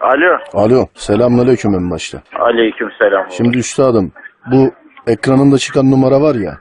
Alo. 0.00 0.38
Alo, 0.54 0.86
selamünaleyküm 0.94 1.74
en 1.74 1.90
başta. 1.90 2.18
Aleyküm 2.40 2.88
selam. 2.98 3.24
Şimdi 3.30 3.58
üstadım, 3.58 4.12
bu 4.52 4.70
ekranında 5.06 5.58
çıkan 5.58 5.90
numara 5.90 6.20
var 6.20 6.34
ya, 6.34 6.58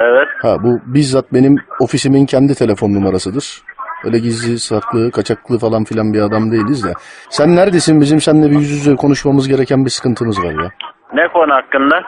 Evet. 0.00 0.28
ha 0.42 0.56
bu 0.62 0.80
bizzat 0.94 1.32
benim 1.32 1.56
ofisimin 1.80 2.26
kendi 2.26 2.54
telefon 2.54 2.94
numarasıdır. 2.94 3.62
Öyle 4.04 4.18
gizli, 4.18 4.58
saklı, 4.58 5.10
kaçaklı 5.10 5.58
falan 5.58 5.84
filan 5.84 6.12
bir 6.12 6.20
adam 6.20 6.52
değiliz 6.52 6.84
de. 6.84 6.92
Sen 7.30 7.56
neredesin? 7.56 8.00
Bizim 8.00 8.20
seninle 8.20 8.50
bir 8.50 8.54
yüz 8.56 8.70
yüze 8.70 8.94
konuşmamız 8.96 9.48
gereken 9.48 9.84
bir 9.84 9.90
sıkıntımız 9.90 10.38
var 10.38 10.62
ya. 10.62 10.70
Ne 11.14 11.28
konu 11.32 11.52
hakkında? 11.54 12.00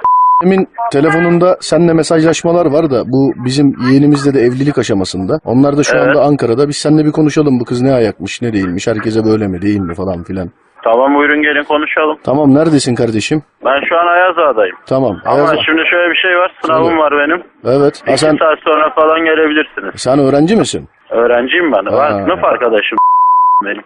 Emin 0.45 0.69
telefonunda 0.93 1.57
seninle 1.61 1.93
mesajlaşmalar 1.93 2.67
var 2.67 2.91
da 2.91 3.03
bu 3.07 3.33
bizim 3.45 3.75
yeğenimizle 3.91 4.35
de 4.35 4.41
evlilik 4.41 4.79
aşamasında. 4.79 5.39
Onlar 5.45 5.77
da 5.77 5.83
şu 5.83 5.97
Evet. 5.97 6.07
anda 6.09 6.23
Ankara'da. 6.23 6.69
Biz 6.69 6.77
seninle 6.77 7.05
bir 7.05 7.13
konuşalım 7.13 7.61
bu 7.61 7.65
kız 7.65 7.83
ne 7.83 7.93
ayakmış 7.93 8.43
ne 8.43 8.53
değilmiş. 8.53 8.87
Herkese 8.87 9.25
böyle 9.25 9.47
mi 9.49 9.63
değil 9.63 9.81
mi 9.81 9.95
falan 9.95 10.23
filan. 10.23 10.51
Tamam 10.85 11.15
buyurun 11.15 11.43
gelin 11.43 11.65
konuşalım. 11.65 12.19
Tamam 12.25 12.55
neredesin 12.55 12.95
kardeşim? 12.95 13.43
Ben 13.65 13.81
şu 13.89 14.01
an 14.01 14.07
Ayazağa'dayım. 14.07 14.77
Tamam. 14.87 15.17
Ama 15.25 15.47
şimdi 15.67 15.83
şöyle 15.91 16.11
bir 16.11 16.17
şey 16.17 16.37
var. 16.37 16.53
Sınavım 16.63 16.85
Söyle. 16.89 16.99
var 17.01 17.13
benim. 17.13 17.43
Evet. 17.65 18.03
Ha, 18.07 18.13
İki 18.13 18.21
sen, 18.21 18.37
saat 18.37 18.59
sonra 18.65 18.91
falan 18.91 19.25
gelebilirsiniz. 19.25 19.95
sen 19.97 20.19
öğrenci 20.19 20.57
misin? 20.57 20.89
Öğrenciyim 21.11 21.73
ben. 21.73 21.85
Ha. 21.85 22.09
Ben 22.11 22.25
sınıf 22.25 22.45
arkadaşım. 22.45 22.99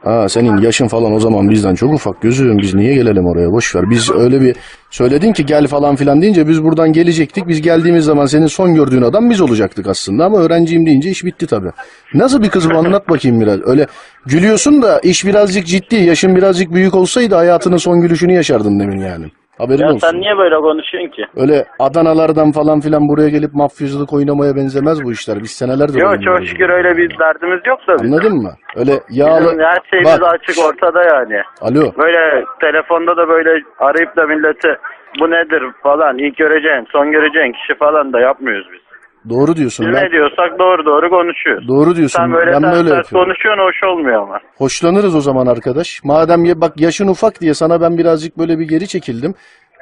Ha 0.05 0.29
senin 0.29 0.57
yaşın 0.57 0.89
falan 0.89 1.13
o 1.13 1.21
zaman 1.21 1.51
bizden 1.51 1.75
çok 1.75 1.95
ufak 1.95 2.23
gözüm. 2.23 2.59
Biz 2.59 2.75
niye 2.75 2.95
gelelim 2.95 3.27
oraya 3.27 3.53
boş 3.53 3.77
ver. 3.77 3.85
Biz 3.91 4.11
öyle 4.11 4.41
bir 4.41 4.57
söyledin 4.91 5.33
ki 5.33 5.47
gel 5.47 5.67
falan 5.67 5.97
filan 5.97 6.23
deyince 6.23 6.49
biz 6.49 6.63
buradan 6.63 6.93
gelecektik. 6.93 7.49
Biz 7.49 7.63
geldiğimiz 7.63 8.05
zaman 8.05 8.27
senin 8.27 8.47
son 8.47 8.75
gördüğün 8.75 9.03
adam 9.03 9.31
biz 9.31 9.41
olacaktık 9.41 9.87
aslında 9.87 10.25
ama 10.25 10.39
öğrenciyim 10.39 10.87
deyince 10.87 11.11
iş 11.11 11.25
bitti 11.25 11.47
tabii. 11.47 11.71
Nasıl 12.15 12.43
bir 12.43 12.49
kız 12.49 12.71
bu 12.71 12.79
anlat 12.79 13.09
bakayım 13.09 13.41
biraz. 13.41 13.61
Öyle 13.67 13.87
gülüyorsun 14.27 14.83
da 14.83 15.01
iş 15.01 15.27
birazcık 15.27 15.67
ciddi. 15.67 15.97
Yaşın 15.97 16.37
birazcık 16.37 16.73
büyük 16.73 16.95
olsaydı 16.95 17.35
hayatının 17.35 17.77
son 17.77 18.01
gülüşünü 18.01 18.33
yaşardın 18.33 18.81
demin 18.81 19.01
yani. 19.01 19.27
Haberin 19.59 19.83
Ya 19.83 19.89
olsun. 19.89 19.99
sen 19.99 20.21
niye 20.21 20.39
böyle 20.39 20.57
konuşuyorsun 20.57 21.11
ki? 21.11 21.25
Öyle 21.37 21.65
Adanalardan 21.79 22.53
falan 22.53 22.81
filan 22.81 23.09
buraya 23.09 23.29
gelip 23.29 23.55
mafyacılık 23.55 24.13
oynamaya 24.13 24.57
benzemez 24.57 25.05
bu 25.05 25.13
işler. 25.13 25.37
Biz 25.43 25.51
senelerdir 25.51 26.01
Yok 26.01 26.11
oynuyoruz 26.11 26.25
çok 26.41 26.49
şükür 26.49 26.69
öyle 26.71 26.97
bir 26.97 27.19
derdimiz 27.19 27.61
yok 27.67 27.79
da 27.89 27.95
bizim. 27.95 28.13
Anladın 28.15 28.37
mı? 28.43 28.53
Öyle 28.77 28.93
yağlı... 29.11 29.45
Bizim 29.45 29.61
her 29.61 29.81
şeyimiz 29.91 30.21
Bak, 30.21 30.35
açık 30.35 30.65
ortada 30.69 31.03
yani. 31.03 31.43
Alo. 31.61 31.93
Böyle 31.99 32.45
telefonda 32.61 33.17
da 33.17 33.29
böyle 33.29 33.63
arayıp 33.79 34.17
da 34.17 34.27
milleti 34.27 34.77
bu 35.21 35.31
nedir 35.31 35.63
falan 35.83 36.19
ilk 36.19 36.37
göreceğin 36.37 36.87
son 36.93 37.13
göreceğin 37.13 37.53
kişi 37.53 37.79
falan 37.79 38.13
da 38.13 38.21
yapmıyoruz 38.21 38.67
biz. 38.73 38.86
Doğru 39.29 39.57
diyorsun. 39.57 39.87
Biz 39.87 39.95
Ben, 39.97 40.05
ne 40.05 40.11
diyorsak 40.11 40.59
doğru 40.59 40.87
doğru 40.87 41.11
konuşuyoruz. 41.11 41.69
doğru 41.69 41.97
diyorsun. 41.97 42.19
Sen 42.19 42.33
böyle 42.33 42.53
ben 42.53 42.61
ters 42.63 42.73
böyle 42.77 42.89
ters 42.91 43.11
konuşuyorsun 43.11 43.63
hoş 43.63 43.83
olmuyor 43.93 44.23
ama. 44.23 44.39
Hoşlanırız 44.59 45.15
o 45.17 45.21
zaman 45.21 45.47
arkadaş. 45.47 46.01
Madem 46.05 46.45
ya, 46.45 46.61
bak 46.61 46.81
yaşın 46.81 47.09
ufak 47.09 47.41
diye 47.41 47.55
sana 47.55 47.81
ben 47.81 47.99
birazcık 47.99 48.39
böyle 48.39 48.59
bir 48.59 48.69
geri 48.69 48.87
çekildim. 48.89 49.35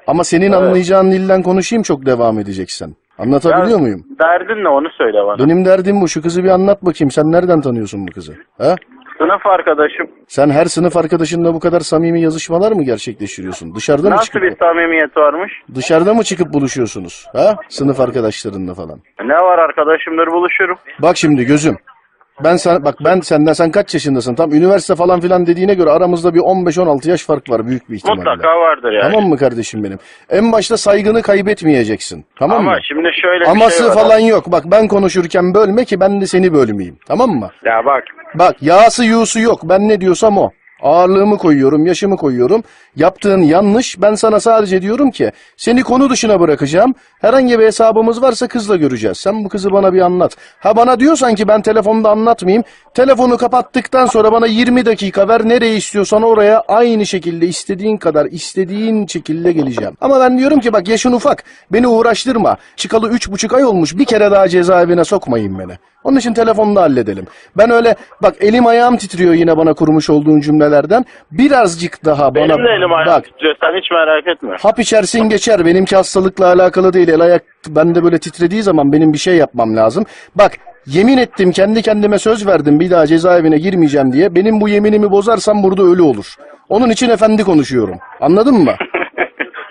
Ama 0.06 0.24
senin 0.24 0.52
Evet. 0.52 0.54
anlayacağın 0.54 1.10
dilden 1.10 1.42
konuşayım 1.42 1.82
çok 1.82 2.06
devam 2.06 2.38
edeceksen. 2.38 2.90
Anlatabiliyor 3.18 3.78
Ya, 3.78 3.78
muyum? 3.78 4.04
Derdin 4.22 4.64
ne 4.64 4.68
onu 4.68 4.88
söyle 4.98 5.18
bana. 5.26 5.38
Benim 5.38 5.64
derdim 5.64 6.00
bu. 6.00 6.08
Şu 6.08 6.22
kızı 6.22 6.44
bir 6.44 6.48
anlat 6.48 6.82
bakayım. 6.84 7.10
Sen 7.10 7.24
nereden 7.32 7.60
tanıyorsun 7.60 8.06
bu 8.08 8.12
kızı? 8.12 8.32
Ha? 8.58 8.74
Sınıf 9.18 9.46
arkadaşım 9.46 10.06
Sen 10.28 10.50
her 10.50 10.64
sınıf 10.64 10.96
arkadaşınla 10.96 11.54
bu 11.54 11.60
kadar 11.60 11.80
samimi 11.80 12.20
yazışmalar 12.22 12.72
mı 12.72 12.82
gerçekleştiriyorsun? 12.84 13.74
Dışarıda 13.74 14.08
mı 14.08 14.14
nasıl 14.14 14.24
çıkıp 14.26 14.42
bir 14.42 14.56
samimiyet 14.56 15.16
varmış? 15.16 15.52
dışarıda 15.74 16.14
mı 16.14 16.22
çıkıp 16.22 16.52
buluşuyorsunuz? 16.52 17.26
Ha? 17.32 17.54
Sınıf 17.68 18.00
arkadaşlarınla 18.00 18.74
falan. 18.74 18.98
Ne 19.24 19.34
var 19.34 19.58
arkadaşımdır 19.58 20.26
buluşurum. 20.26 20.76
Bak 21.02 21.16
şimdi 21.16 21.44
gözüm. 21.44 21.76
Ben 22.44 22.56
sana 22.56 22.84
bak 22.84 22.94
ben 23.04 23.20
senden 23.20 23.52
sen 23.52 23.70
kaç 23.70 23.94
yaşındasın? 23.94 24.34
Tam 24.34 24.52
üniversite 24.52 24.94
falan 24.94 25.20
filan 25.20 25.46
dediğine 25.46 25.74
göre 25.74 25.90
aramızda 25.90 26.34
bir 26.34 26.40
15-16 26.40 27.10
yaş 27.10 27.22
fark 27.26 27.50
var 27.50 27.66
büyük 27.66 27.90
bir 27.90 27.96
ihtimalle. 27.96 28.18
Mutlaka 28.18 28.48
vardır 28.48 28.92
yani. 28.92 29.12
Tamam 29.12 29.28
mı 29.28 29.36
kardeşim 29.36 29.84
benim? 29.84 29.98
En 30.30 30.52
başta 30.52 30.76
saygını 30.76 31.22
kaybetmeyeceksin. 31.22 32.24
Tamam 32.38 32.58
Ama 32.58 32.70
mı? 32.70 32.78
şimdi 32.88 33.08
şöyle 33.22 33.44
Aması 33.44 33.70
bir 33.84 33.88
şey 33.88 33.96
var. 33.96 34.02
falan 34.02 34.18
yok. 34.18 34.52
Bak 34.52 34.64
ben 34.66 34.88
konuşurken 34.88 35.54
bölme 35.54 35.84
ki 35.84 36.00
ben 36.00 36.20
de 36.20 36.26
seni 36.26 36.52
bölmeyeyim. 36.54 36.98
Tamam 37.06 37.30
mı? 37.30 37.50
Ya 37.64 37.82
bak 37.86 38.04
Bak 38.34 38.56
yağsı 38.62 39.04
yuğusu 39.04 39.40
yok. 39.40 39.60
Ben 39.64 39.88
ne 39.88 40.00
diyorsam 40.00 40.38
o. 40.38 40.50
Ağırlığımı 40.82 41.38
koyuyorum, 41.38 41.86
yaşımı 41.86 42.16
koyuyorum. 42.16 42.62
Yaptığın 42.96 43.42
yanlış. 43.42 44.00
Ben 44.02 44.14
sana 44.14 44.40
sadece 44.40 44.82
diyorum 44.82 45.10
ki 45.10 45.32
seni 45.56 45.82
konu 45.82 46.10
dışına 46.10 46.40
bırakacağım. 46.40 46.94
Herhangi 47.20 47.58
bir 47.58 47.64
hesabımız 47.64 48.22
varsa 48.22 48.48
kızla 48.48 48.76
göreceğiz. 48.76 49.18
Sen 49.18 49.44
bu 49.44 49.48
kızı 49.48 49.72
bana 49.72 49.92
bir 49.92 50.00
anlat. 50.00 50.36
Ha 50.58 50.76
bana 50.76 51.00
diyorsan 51.00 51.34
ki 51.34 51.48
ben 51.48 51.62
telefonda 51.62 52.10
anlatmayayım. 52.10 52.64
Telefonu 52.94 53.36
kapattıktan 53.36 54.06
sonra 54.06 54.32
bana 54.32 54.46
20 54.46 54.86
dakika 54.86 55.28
ver. 55.28 55.48
Nereye 55.48 55.76
istiyorsan 55.76 56.22
oraya 56.22 56.60
aynı 56.68 57.06
şekilde 57.06 57.46
istediğin 57.46 57.96
kadar 57.96 58.26
istediğin 58.26 59.06
şekilde 59.06 59.52
geleceğim. 59.52 59.96
Ama 60.00 60.20
ben 60.20 60.38
diyorum 60.38 60.60
ki 60.60 60.72
bak 60.72 60.88
yaşın 60.88 61.12
ufak. 61.12 61.44
Beni 61.72 61.86
uğraştırma. 61.88 62.56
Çıkalı 62.76 63.08
üç 63.10 63.30
buçuk 63.30 63.52
ay 63.52 63.64
olmuş. 63.64 63.98
Bir 63.98 64.04
kere 64.04 64.30
daha 64.30 64.48
cezaevine 64.48 65.04
sokmayın 65.04 65.58
beni. 65.58 65.78
Onun 66.04 66.16
için 66.16 66.34
telefonda 66.34 66.82
halledelim. 66.82 67.24
Ben 67.58 67.70
öyle 67.70 67.94
bak 68.22 68.34
elim 68.40 68.66
ayağım 68.66 68.96
titriyor 68.96 69.34
yine 69.34 69.56
bana 69.56 69.74
kurmuş 69.74 70.10
olduğun 70.10 70.40
cümlelerden. 70.40 71.04
Birazcık 71.32 72.04
daha 72.04 72.34
bana 72.34 72.34
benim 72.34 72.64
de 72.64 72.70
elim 72.78 72.92
ayağım 72.92 73.12
bak 73.16 73.24
titriyor 73.24 73.54
sen 73.60 73.78
hiç 73.80 73.90
merak 73.90 74.26
etme. 74.26 74.56
hap 74.62 74.78
içersin 74.78 75.28
geçer. 75.28 75.66
Benimki 75.66 75.96
hastalıkla 75.96 76.46
alakalı 76.46 76.92
değil. 76.92 77.08
El 77.08 77.20
ayak 77.20 77.42
bende 77.68 78.04
böyle 78.04 78.18
titrediği 78.18 78.62
zaman 78.62 78.92
benim 78.92 79.12
bir 79.12 79.18
şey 79.18 79.36
yapmam 79.36 79.76
lazım. 79.76 80.04
Bak 80.34 80.52
yemin 80.86 81.18
ettim 81.18 81.52
kendi 81.52 81.82
kendime 81.82 82.18
söz 82.18 82.46
verdim 82.46 82.80
bir 82.80 82.90
daha 82.90 83.06
cezaevine 83.06 83.58
girmeyeceğim 83.58 84.12
diye. 84.12 84.34
Benim 84.34 84.60
bu 84.60 84.68
yeminimi 84.68 85.10
bozarsam 85.10 85.62
burada 85.62 85.82
ölü 85.82 86.02
olur. 86.02 86.34
Onun 86.68 86.90
için 86.90 87.10
efendi 87.10 87.42
konuşuyorum. 87.44 87.98
Anladın 88.20 88.54
mı? 88.54 88.72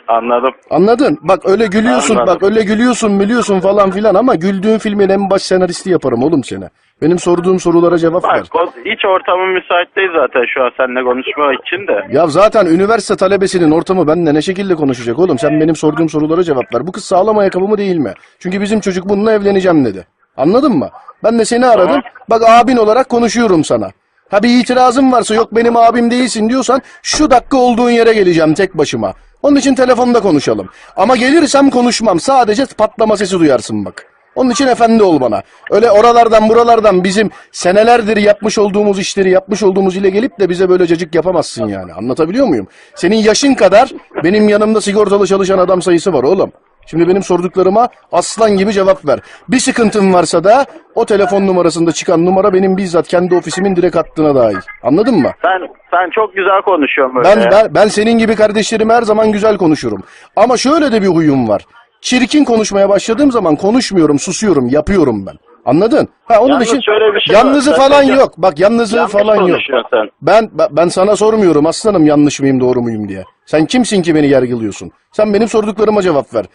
Anladım. 0.07 0.53
Anladın? 0.69 1.17
Bak 1.21 1.39
öyle 1.49 1.65
gülüyorsun, 1.67 2.15
Anladım. 2.15 2.35
bak 2.35 2.43
öyle 2.43 2.63
gülüyorsun, 2.63 3.19
biliyorsun 3.19 3.59
falan 3.59 3.91
filan 3.91 4.15
ama 4.15 4.35
güldüğün 4.35 4.77
filmin 4.77 5.09
en 5.09 5.29
baş 5.29 5.41
senaristi 5.41 5.89
yaparım 5.89 6.23
oğlum 6.23 6.43
seni. 6.43 6.65
Benim 7.01 7.19
sorduğum 7.19 7.59
sorulara 7.59 7.97
cevap 7.97 8.23
ver. 8.25 8.43
Bak 8.53 8.55
o- 8.55 8.79
hiç 8.85 9.05
ortamın 9.05 9.49
müsait 9.49 9.95
değil 9.95 10.09
zaten 10.15 10.41
şu 10.53 10.63
an 10.63 10.71
seninle 10.77 11.03
konuşma 11.03 11.53
için 11.53 11.87
de. 11.87 12.07
Ya 12.17 12.27
zaten 12.27 12.65
üniversite 12.65 13.15
talebesinin 13.15 13.71
ortamı 13.71 14.07
benimle 14.07 14.33
ne 14.33 14.41
şekilde 14.41 14.75
konuşacak 14.75 15.19
oğlum? 15.19 15.39
Sen 15.39 15.59
benim 15.61 15.75
sorduğum 15.75 16.09
sorulara 16.09 16.43
cevap 16.43 16.75
ver. 16.75 16.87
Bu 16.87 16.91
kız 16.91 17.05
sağlam 17.05 17.37
ayakkabı 17.37 17.67
mı 17.67 17.77
değil 17.77 17.97
mi? 17.97 18.13
Çünkü 18.39 18.61
bizim 18.61 18.79
çocuk 18.79 19.09
bununla 19.09 19.31
evleneceğim 19.31 19.85
dedi. 19.85 20.07
Anladın 20.37 20.77
mı? 20.77 20.89
Ben 21.23 21.39
de 21.39 21.45
seni 21.45 21.65
aradım. 21.65 22.01
Bak 22.29 22.41
abin 22.49 22.77
olarak 22.77 23.09
konuşuyorum 23.09 23.63
sana. 23.63 23.89
Ha 24.31 24.43
bir 24.43 24.49
itirazın 24.61 25.11
varsa 25.11 25.35
yok 25.35 25.55
benim 25.55 25.77
abim 25.77 26.11
değilsin 26.11 26.49
diyorsan 26.49 26.81
şu 27.03 27.31
dakika 27.31 27.57
olduğun 27.57 27.89
yere 27.89 28.13
geleceğim 28.13 28.53
tek 28.53 28.77
başıma. 28.77 29.13
Onun 29.43 29.55
için 29.55 29.75
telefonda 29.75 30.19
konuşalım. 30.19 30.69
Ama 30.95 31.15
gelirsem 31.15 31.69
konuşmam. 31.69 32.19
Sadece 32.19 32.65
patlama 32.65 33.17
sesi 33.17 33.39
duyarsın 33.39 33.85
bak. 33.85 34.05
Onun 34.35 34.49
için 34.49 34.67
efendi 34.67 35.03
ol 35.03 35.21
bana. 35.21 35.41
Öyle 35.71 35.91
oralardan 35.91 36.49
buralardan 36.49 37.03
bizim 37.03 37.29
senelerdir 37.51 38.17
yapmış 38.17 38.57
olduğumuz 38.57 38.99
işleri 38.99 39.29
yapmış 39.29 39.63
olduğumuz 39.63 39.95
ile 39.95 40.09
gelip 40.09 40.39
de 40.39 40.49
bize 40.49 40.69
böyle 40.69 40.87
cacık 40.87 41.15
yapamazsın 41.15 41.67
yani. 41.67 41.93
Anlatabiliyor 41.93 42.47
muyum? 42.47 42.67
Senin 42.95 43.15
yaşın 43.15 43.53
kadar 43.53 43.91
benim 44.23 44.49
yanımda 44.49 44.81
sigortalı 44.81 45.27
çalışan 45.27 45.57
adam 45.57 45.81
sayısı 45.81 46.13
var 46.13 46.23
oğlum. 46.23 46.51
Şimdi 46.85 47.07
benim 47.07 47.23
sorduklarıma 47.23 47.87
aslan 48.11 48.57
gibi 48.57 48.73
cevap 48.73 49.05
ver. 49.07 49.19
Bir 49.49 49.59
sıkıntın 49.59 50.13
varsa 50.13 50.43
da 50.43 50.65
o 50.95 51.05
telefon 51.05 51.47
numarasında 51.47 51.91
çıkan 51.91 52.25
numara 52.25 52.53
benim 52.53 52.77
bizzat 52.77 53.07
kendi 53.07 53.35
ofisimin 53.35 53.75
direkt 53.75 53.95
hattına 53.95 54.35
dahil. 54.35 54.57
Anladın 54.83 55.15
mı? 55.15 55.31
Sen 55.41 55.67
sen 55.91 56.09
çok 56.09 56.35
güzel 56.35 56.61
konuşuyorsun 56.65 57.15
böyle. 57.15 57.27
Ben, 57.29 57.51
ben, 57.51 57.75
ben 57.75 57.87
senin 57.87 58.17
gibi 58.17 58.35
kardeşlerime 58.35 58.93
her 58.93 59.01
zaman 59.01 59.31
güzel 59.31 59.57
konuşurum. 59.57 60.03
Ama 60.35 60.57
şöyle 60.57 60.91
de 60.91 61.01
bir 61.01 61.07
huyum 61.07 61.47
var. 61.49 61.61
Çirkin 62.01 62.43
konuşmaya 62.43 62.89
başladığım 62.89 63.31
zaman 63.31 63.55
konuşmuyorum, 63.55 64.19
susuyorum, 64.19 64.69
yapıyorum 64.69 65.25
ben. 65.25 65.33
Anladın? 65.65 66.07
Ha 66.25 66.39
onun 66.41 66.49
Yalnız 66.49 66.67
için 66.67 66.81
şöyle 66.81 67.15
bir 67.15 67.19
şey 67.21 67.35
var. 67.35 67.39
yalnızı 67.43 67.69
Sen 67.71 67.79
falan 67.79 68.07
de- 68.07 68.11
yok. 68.11 68.33
Bak 68.37 68.59
yalnızı 68.59 69.07
falan 69.07 69.35
yok. 69.47 69.59
sen. 69.91 70.09
Ben- 70.21 70.49
ben 70.71 70.87
sana 70.87 71.15
sormuyorum 71.15 71.65
aslanım 71.65 72.05
yanlış 72.05 72.39
mıyım 72.39 72.59
doğru 72.59 72.81
muyum 72.81 73.09
diye. 73.09 73.23
Sen 73.45 73.65
kimsin 73.65 74.01
ki 74.01 74.15
beni 74.15 74.27
yargılıyorsun? 74.27 74.91
Sen 75.11 75.33
benim 75.33 75.47
sorduklarıma 75.47 76.01
cevap 76.01 76.33
ver. 76.33 76.45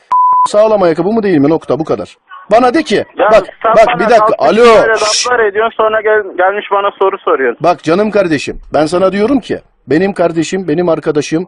Sağlam 0.49 0.83
ayakkabı 0.83 1.09
mı 1.09 1.23
değil 1.23 1.39
mi? 1.39 1.49
Nokta 1.51 1.79
bu 1.79 1.85
kadar. 1.85 2.17
Bana 2.53 2.75
de 2.75 2.83
ki 2.83 2.97
Ya 3.19 3.29
bak 3.33 3.47
sen 3.63 3.73
bak 3.77 3.87
bana 3.87 3.95
bir 3.99 4.05
dakika 4.05 4.19
kalkıp 4.19 4.43
alo. 4.43 4.57
böyle 4.65 4.95
şşş. 4.95 5.27
laflar 5.27 5.45
ediyorsun 5.45 5.77
sonra 5.77 6.01
gel, 6.01 6.23
gelmiş 6.37 6.67
bana 6.73 6.91
soru 6.99 7.19
soruyorsun. 7.19 7.59
Bak 7.63 7.83
canım 7.83 8.11
kardeşim 8.11 8.61
ben 8.75 8.87
sana 8.87 9.13
diyorum 9.13 9.41
ki 9.41 9.59
benim 9.87 10.13
kardeşim 10.13 10.69
benim 10.69 10.89
arkadaşım 10.89 11.47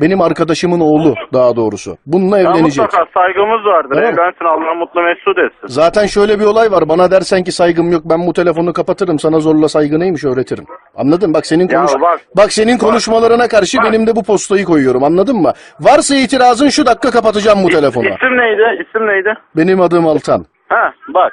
benim 0.00 0.20
arkadaşımın 0.20 0.80
oğlu 0.80 1.14
daha 1.32 1.56
doğrusu. 1.56 1.96
Bununla 2.06 2.38
Ya 2.38 2.50
evlenecek. 2.50 2.82
mutlaka 2.84 3.06
saygımız 3.14 3.64
vardır. 3.66 3.94
Tamam. 3.94 4.04
Evlensin 4.14 4.44
Allah 4.44 4.74
mutlu 4.74 5.02
mesut 5.02 5.38
etsin. 5.38 5.66
Zaten 5.66 6.06
şöyle 6.06 6.38
bir 6.40 6.44
olay 6.44 6.70
var. 6.72 6.88
Bana 6.88 7.10
dersen 7.10 7.44
ki 7.44 7.52
saygım 7.52 7.92
yok 7.92 8.02
ben 8.04 8.26
bu 8.26 8.32
telefonu 8.32 8.72
kapatırım. 8.72 9.18
Sana 9.18 9.40
zorla 9.40 9.68
saygı 9.68 10.00
neymiş 10.00 10.24
öğretirim. 10.24 10.64
Anladın? 10.96 11.34
Bak 11.34 11.46
senin 11.46 11.68
Ya 11.68 11.78
konuş 11.78 11.92
bak- 12.00 12.20
bak 12.36 12.52
senin 12.52 12.78
konuşmalarına 12.78 13.48
karşı 13.48 13.78
benim 13.84 14.06
de 14.06 14.16
bu 14.16 14.22
postayı 14.22 14.64
koyuyorum. 14.64 15.04
Anladın 15.04 15.36
mı? 15.36 15.52
Varsa 15.80 16.16
itirazın 16.16 16.68
şu 16.68 16.86
dakika 16.86 17.10
kapatacağım 17.10 17.58
bu 17.64 17.68
telefonu. 17.68 18.04
İsim 18.04 18.36
neydi? 18.38 18.84
İsim 18.88 19.06
neydi? 19.06 19.34
Benim 19.56 19.80
adım 19.80 20.06
Altan. 20.06 20.44
Ha 20.68 20.92
bak. 21.14 21.32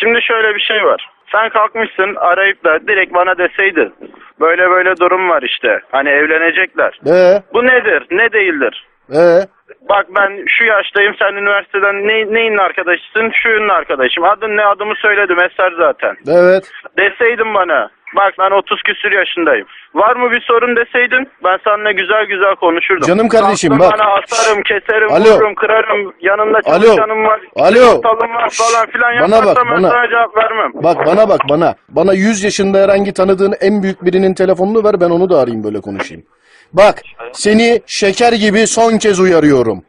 Şimdi 0.00 0.18
şöyle 0.22 0.54
bir 0.54 0.60
şey 0.60 0.76
var. 0.76 1.10
Sen 1.32 1.48
kalkmışsın 1.48 2.14
arayıp 2.16 2.64
da 2.64 2.78
direkt 2.88 3.14
bana 3.14 3.38
deseydin. 3.38 3.94
Böyle 4.40 4.70
böyle 4.70 4.96
durum 4.96 5.28
var 5.28 5.42
işte. 5.42 5.80
Hani 5.92 6.08
evlenecekler. 6.08 7.00
Ee, 7.06 7.42
Bu 7.54 7.66
nedir? 7.66 8.06
Ne 8.10 8.32
değildir? 8.32 8.86
ee, 9.12 9.40
Bak 9.88 10.06
ben 10.16 10.44
şu 10.48 10.64
yaştayım 10.64 11.14
sen 11.18 11.32
üniversiteden 11.34 12.08
ne, 12.08 12.34
neyin 12.34 12.56
arkadaşısın? 12.56 13.30
Şunun 13.42 13.68
arkadaşım. 13.68 14.24
Adın 14.24 14.56
ne 14.56 14.64
adımı 14.64 14.94
söyledi 14.94 15.34
mesaj 15.34 15.72
zaten. 15.78 16.16
evet. 16.28 16.70
Deseydin 16.98 17.54
bana. 17.54 17.90
Bak 18.16 18.34
ben 18.38 18.50
30 18.50 18.82
küsür 18.82 19.12
yaşındayım. 19.12 19.66
Var 19.94 20.16
mı 20.16 20.30
bir 20.32 20.40
sorun 20.40 20.76
deseydin 20.76 21.28
ben 21.44 21.58
seninle 21.64 21.92
güzel 21.92 22.24
güzel 22.24 22.54
konuşurdum. 22.56 23.06
Canım 23.08 23.28
kardeşim, 23.28 23.70
Kalktın 23.78 23.90
bak. 23.90 23.98
Bana 23.98 24.08
asarım, 24.18 24.62
keserim, 24.62 25.12
Alo. 25.12 25.24
vururum, 25.36 25.54
kırarım. 25.54 26.12
Yanında 26.20 26.58
Alo. 26.64 26.82
çalışanım 26.82 27.24
var. 27.24 27.40
Alo. 27.56 27.74
sigortalım 27.74 28.34
var 28.34 28.50
falan 28.50 28.86
filan 28.90 29.20
Bana 29.30 29.46
bak, 29.46 29.56
ben 29.56 29.70
bana. 29.76 29.90
sana 29.90 30.08
cevap 30.08 30.36
vermem. 30.36 30.70
Bak 30.74 31.06
bana 31.06 31.28
bak 31.28 31.40
bana. 31.48 31.74
Bana 31.88 32.12
100 32.12 32.44
yaşında 32.44 32.78
herhangi 32.78 33.12
tanıdığın 33.12 33.54
en 33.60 33.82
büyük 33.82 34.04
birinin 34.04 34.34
telefonunu 34.34 34.84
ver 34.84 35.00
ben 35.00 35.10
onu 35.10 35.30
da 35.30 35.38
arayayım 35.40 35.64
böyle 35.64 35.80
konuşayım. 35.80 36.24
Bak 36.72 36.94
seni 37.32 37.80
şeker 37.86 38.32
gibi 38.32 38.66
son 38.66 38.98
kez 38.98 39.20
uyarıyorum. 39.20 39.82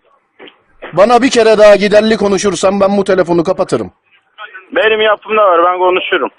Bana 0.93 1.21
bir 1.21 1.29
kere 1.29 1.57
daha 1.57 1.75
giderli 1.75 2.17
konuşursan 2.17 2.79
ben 2.79 2.97
bu 2.97 3.03
telefonu 3.03 3.43
kapatırım. 3.43 3.91
Benim 4.75 5.01
yapımda 5.01 5.41
var 5.41 5.61
ben 5.65 5.77
konuşurum. 5.79 6.29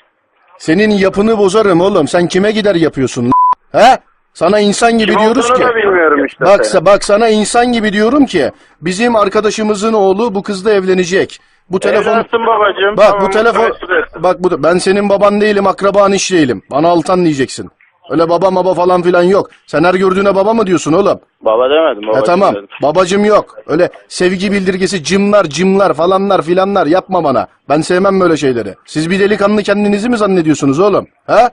Senin 0.58 0.90
yapını 0.90 1.38
bozarım 1.38 1.80
oğlum. 1.80 2.08
Sen 2.08 2.28
kime 2.28 2.50
gider 2.50 2.74
yapıyorsun? 2.74 3.30
He? 3.72 3.98
Sana 4.34 4.60
insan 4.60 4.98
gibi 4.98 5.12
Kim 5.12 5.20
diyoruz 5.20 5.52
ki. 5.52 5.62
da 5.62 5.74
bilmiyorum 5.76 6.24
işte. 6.26 6.44
Bak, 6.44 6.66
senin. 6.66 6.86
bak 6.86 7.04
sana 7.04 7.28
insan 7.28 7.72
gibi 7.72 7.92
diyorum 7.92 8.26
ki 8.26 8.50
bizim 8.80 9.16
arkadaşımızın 9.16 9.92
oğlu 9.92 10.34
bu 10.34 10.42
kızla 10.42 10.70
evlenecek. 10.72 11.40
Bu 11.70 11.80
telefon 11.80 12.12
Evlensin 12.12 12.46
babacığım. 12.46 12.96
Bak 12.96 13.10
tamam, 13.10 13.26
bu 13.26 13.30
telefon 13.30 13.72
bak 14.22 14.36
bu 14.42 14.62
ben 14.62 14.78
senin 14.78 15.08
baban 15.08 15.40
değilim, 15.40 15.66
akraban 15.66 16.12
iş 16.12 16.32
değilim. 16.32 16.62
Bana 16.70 16.88
altan 16.88 17.24
diyeceksin. 17.24 17.70
Öyle 18.10 18.28
baba 18.28 18.54
baba 18.54 18.74
falan 18.74 19.02
filan 19.02 19.22
yok. 19.22 19.50
Sen 19.66 19.84
her 19.84 19.94
gördüğüne 19.94 20.34
baba 20.34 20.54
mı 20.54 20.66
diyorsun 20.66 20.92
oğlum? 20.92 21.20
Baba 21.40 21.70
demedim 21.70 22.04
E 22.04 22.06
babacığım 22.06 22.24
tamam. 22.26 22.54
dedim. 22.54 22.68
Babacım 22.82 23.24
yok. 23.24 23.58
Öyle 23.66 23.88
sevgi 24.08 24.52
bildirgesi 24.52 25.04
cımlar 25.04 25.44
cımlar 25.44 25.94
falanlar 25.94 26.42
filanlar 26.42 26.86
yapma 26.86 27.24
bana. 27.24 27.46
Ben 27.68 27.80
sevmem 27.80 28.20
böyle 28.20 28.36
şeyleri. 28.36 28.74
Siz 28.86 29.10
bir 29.10 29.20
delikanlı 29.20 29.62
kendinizi 29.62 30.08
mi 30.08 30.16
zannediyorsunuz 30.16 30.80
oğlum? 30.80 31.06
Ha? 31.26 31.50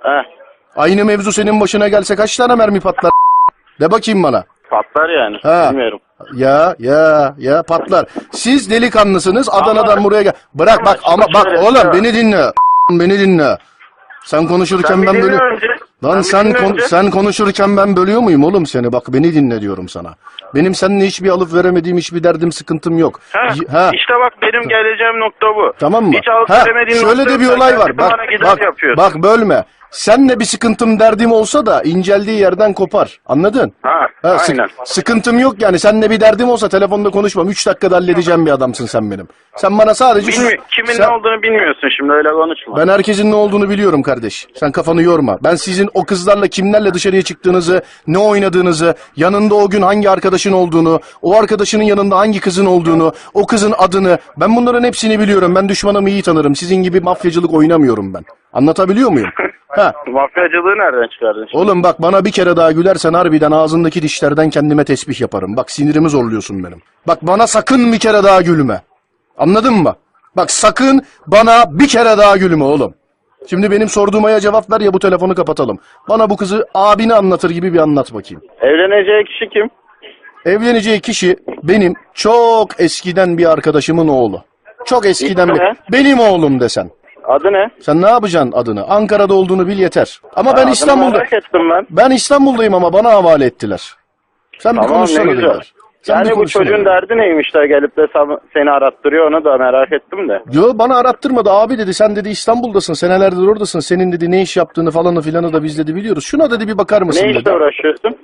Heh, 0.00 0.22
Aynı 0.76 1.04
mevzu 1.04 1.32
senin 1.32 1.60
başına 1.60 1.88
gelse 1.88 2.16
kaç 2.16 2.36
tane 2.36 2.54
mermi 2.54 2.80
patlar? 2.80 3.12
De 3.80 3.90
bakayım 3.90 4.22
bana. 4.22 4.44
patlar 4.70 5.08
yani. 5.08 5.36
Ha. 5.42 5.68
Bilmiyorum. 5.70 5.98
Ya 6.34 6.76
ya 6.78 7.34
ya 7.38 7.62
patlar. 7.62 8.06
Siz 8.32 8.70
delikanlısınız 8.70 9.48
Adana'dan 9.52 10.04
buraya 10.04 10.22
gel. 10.22 10.32
Bırak 10.54 10.84
bak 10.86 11.00
ama 11.04 11.24
bak 11.34 11.46
oğlum 11.62 11.92
beni 11.94 12.14
dinle. 12.14 12.44
Beni 12.90 13.18
dinle. 13.18 13.56
Sen 14.24 14.46
konuşurken 14.46 14.88
Sen 14.94 15.06
ben 15.06 15.14
böyle 15.14 15.26
dinle 15.32 15.42
önce. 15.42 15.66
Lan 16.04 16.20
sen 16.22 16.46
dinle 16.46 16.58
kon- 16.58 16.72
önce. 16.72 16.82
sen 16.82 17.10
konuşurken 17.10 17.76
ben 17.76 17.96
bölüyor 17.96 18.20
muyum 18.20 18.44
oğlum 18.44 18.66
seni? 18.66 18.92
Bak 18.92 19.02
beni 19.08 19.34
dinle 19.34 19.60
diyorum 19.60 19.88
sana. 19.88 20.14
Benim 20.54 20.74
seninle 20.74 21.06
hiçbir 21.06 21.28
alıp 21.28 21.54
veremediğim 21.54 21.98
hiçbir 21.98 22.24
derdim 22.24 22.52
sıkıntım 22.52 22.98
yok. 22.98 23.20
Ha, 23.32 23.40
Y- 23.40 23.68
ha. 23.72 23.90
İşte 23.94 24.12
bak 24.24 24.32
benim 24.42 24.68
geleceğim 24.68 25.20
nokta 25.20 25.46
bu. 25.46 25.72
Tamam 25.78 26.04
mı? 26.04 26.12
Hiç 26.18 26.28
alıp 26.28 26.50
veremediğin 26.50 27.00
şöyle 27.00 27.28
de 27.28 27.40
bir 27.40 27.46
olay 27.48 27.70
Sen 27.70 27.78
var. 27.78 27.98
Bak 27.98 28.12
bana 28.12 28.24
gider 28.24 28.42
bak 28.42 28.62
yapıyorsun. 28.62 28.96
bak 29.04 29.14
bölme. 29.22 29.64
Senle 29.90 30.40
bir 30.40 30.44
sıkıntım 30.44 31.00
derdim 31.00 31.32
olsa 31.32 31.66
da 31.66 31.82
inceldiği 31.82 32.40
yerden 32.40 32.72
kopar. 32.72 33.20
Anladın? 33.26 33.72
Ha, 33.82 34.06
Ha, 34.22 34.38
sık- 34.38 34.50
aynen. 34.50 34.68
sıkıntım 34.84 35.38
yok 35.38 35.62
yani. 35.62 35.78
Seninle 35.78 36.10
bir 36.10 36.20
derdim 36.20 36.48
olsa 36.48 36.68
telefonda 36.68 37.10
konuşmam. 37.10 37.48
Üç 37.48 37.66
dakikada 37.66 37.96
halledeceğim 37.96 38.46
bir 38.46 38.50
adamsın 38.50 38.86
sen 38.86 39.10
benim. 39.10 39.28
Sen 39.56 39.78
bana 39.78 39.94
sadece... 39.94 40.32
Bilmi 40.32 40.56
kimin 40.76 40.92
sen- 40.92 41.08
ne 41.10 41.14
olduğunu 41.14 41.42
bilmiyorsun 41.42 41.88
şimdi 41.96 42.12
öyle 42.12 42.28
konuşma. 42.28 42.76
Ben 42.76 42.88
herkesin 42.88 43.30
ne 43.30 43.34
olduğunu 43.34 43.68
biliyorum 43.68 44.02
kardeş. 44.02 44.46
Sen 44.54 44.72
kafanı 44.72 45.02
yorma. 45.02 45.38
Ben 45.44 45.54
sizin 45.54 45.88
o 45.94 46.04
kızlarla 46.04 46.46
kimlerle 46.48 46.94
dışarıya 46.94 47.22
çıktığınızı, 47.22 47.82
ne 48.06 48.18
oynadığınızı, 48.18 48.94
yanında 49.16 49.54
o 49.54 49.70
gün 49.70 49.82
hangi 49.82 50.10
arkadaşın 50.10 50.52
olduğunu, 50.52 51.00
o 51.22 51.36
arkadaşının 51.38 51.84
yanında 51.84 52.18
hangi 52.18 52.40
kızın 52.40 52.66
olduğunu, 52.66 53.12
o 53.34 53.46
kızın 53.46 53.74
adını, 53.78 54.18
ben 54.36 54.56
bunların 54.56 54.84
hepsini 54.84 55.20
biliyorum. 55.20 55.54
Ben 55.54 55.68
düşmanımı 55.68 56.10
iyi 56.10 56.22
tanırım. 56.22 56.54
Sizin 56.54 56.82
gibi 56.82 57.00
mafyacılık 57.00 57.54
oynamıyorum 57.54 58.14
ben. 58.14 58.24
Anlatabiliyor 58.52 59.10
muyum? 59.10 59.28
Ha. 59.80 59.92
Mafyacılığı 60.06 60.78
nereden 60.78 61.08
çıkardın 61.08 61.46
şimdi? 61.50 61.64
Oğlum 61.64 61.82
bak 61.82 62.02
bana 62.02 62.24
bir 62.24 62.30
kere 62.30 62.56
daha 62.56 62.72
gülersen 62.72 63.12
harbiden 63.12 63.50
ağzındaki 63.50 64.02
dişlerden 64.02 64.50
kendime 64.50 64.84
tesbih 64.84 65.20
yaparım. 65.20 65.56
Bak 65.56 65.70
sinirimi 65.70 66.10
zorluyorsun 66.10 66.64
benim. 66.64 66.82
Bak 67.06 67.18
bana 67.22 67.46
sakın 67.46 67.92
bir 67.92 67.98
kere 67.98 68.24
daha 68.24 68.40
gülme. 68.42 68.80
Anladın 69.38 69.74
mı? 69.74 69.96
Bak 70.36 70.50
sakın 70.50 71.02
bana 71.26 71.78
bir 71.78 71.88
kere 71.88 72.18
daha 72.18 72.36
gülme 72.36 72.64
oğlum. 72.64 72.94
Şimdi 73.50 73.70
benim 73.70 73.88
sorduğuma 73.88 74.40
cevap 74.40 74.72
ver 74.72 74.80
ya 74.80 74.92
bu 74.92 74.98
telefonu 74.98 75.34
kapatalım. 75.34 75.78
Bana 76.08 76.30
bu 76.30 76.36
kızı 76.36 76.66
abini 76.74 77.14
anlatır 77.14 77.50
gibi 77.50 77.72
bir 77.72 77.78
anlat 77.78 78.14
bakayım. 78.14 78.42
Evleneceği 78.60 79.24
kişi 79.24 79.48
kim? 79.48 79.70
Evleneceği 80.44 81.00
kişi 81.00 81.36
benim 81.62 81.94
çok 82.14 82.80
eskiden 82.80 83.38
bir 83.38 83.52
arkadaşımın 83.52 84.08
oğlu. 84.08 84.42
Çok 84.84 85.06
eskiden 85.06 85.48
bir... 85.48 85.60
Benim 85.92 86.18
oğlum 86.20 86.60
desen. 86.60 86.90
Adı 87.30 87.52
ne? 87.52 87.70
Sen 87.80 88.02
ne 88.02 88.08
yapacaksın 88.08 88.52
adını? 88.54 88.84
Ankara'da 88.88 89.34
olduğunu 89.34 89.66
bil 89.66 89.78
yeter. 89.78 90.20
Ama 90.36 90.50
ben 90.52 90.56
Adını 90.62 90.70
İstanbul'da... 90.72 91.10
Merak 91.18 91.32
ettim 91.32 91.70
ben. 91.70 91.86
Ben 91.90 92.10
İstanbul'dayım 92.10 92.74
ama 92.74 92.92
bana 92.92 93.12
havale 93.12 93.44
ettiler. 93.44 93.94
Sen 94.58 94.72
bir 94.72 94.80
Tamam 94.80 94.94
konuşsana 94.96 95.24
ne 95.24 95.30
güzel. 95.32 95.48
dediler. 95.48 95.72
Sen 96.02 96.14
bir 96.20 96.24
yani 96.24 96.30
bu 96.30 96.34
konuşsana 96.34 96.64
çocuğun 96.64 96.84
derdi 96.84 97.16
neymiş 97.16 97.54
de 97.54 97.66
gelip 97.66 97.96
de 97.96 98.06
seni 98.52 98.70
arattırıyor 98.70 99.30
onu 99.30 99.44
da 99.44 99.56
merak 99.58 99.92
ettim 99.92 100.28
de. 100.28 100.42
Yo 100.52 100.70
bana 100.74 100.96
arattırmadı 100.98 101.50
abi 101.50 101.78
dedi 101.78 101.94
sen 101.94 102.16
dedi 102.16 102.28
İstanbul'dasın 102.28 102.92
senelerdir 102.94 103.46
oradasın 103.46 103.80
senin 103.80 104.12
dedi 104.12 104.30
ne 104.30 104.42
iş 104.42 104.56
yaptığını 104.56 104.90
falanı 104.90 105.20
filanı 105.22 105.52
da 105.52 105.62
biz 105.62 105.78
dedi 105.78 105.94
biliyoruz. 105.94 106.24
Şuna 106.24 106.50
dedi 106.50 106.68
bir 106.68 106.78
bakar 106.78 107.02
mısın 107.02 107.24
Ne 107.26 107.28
dedi. 107.30 107.38
işle 107.38 107.52
uğraşıyorsun? 107.52 108.16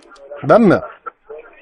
Ben 0.42 0.62
mi? 0.62 0.80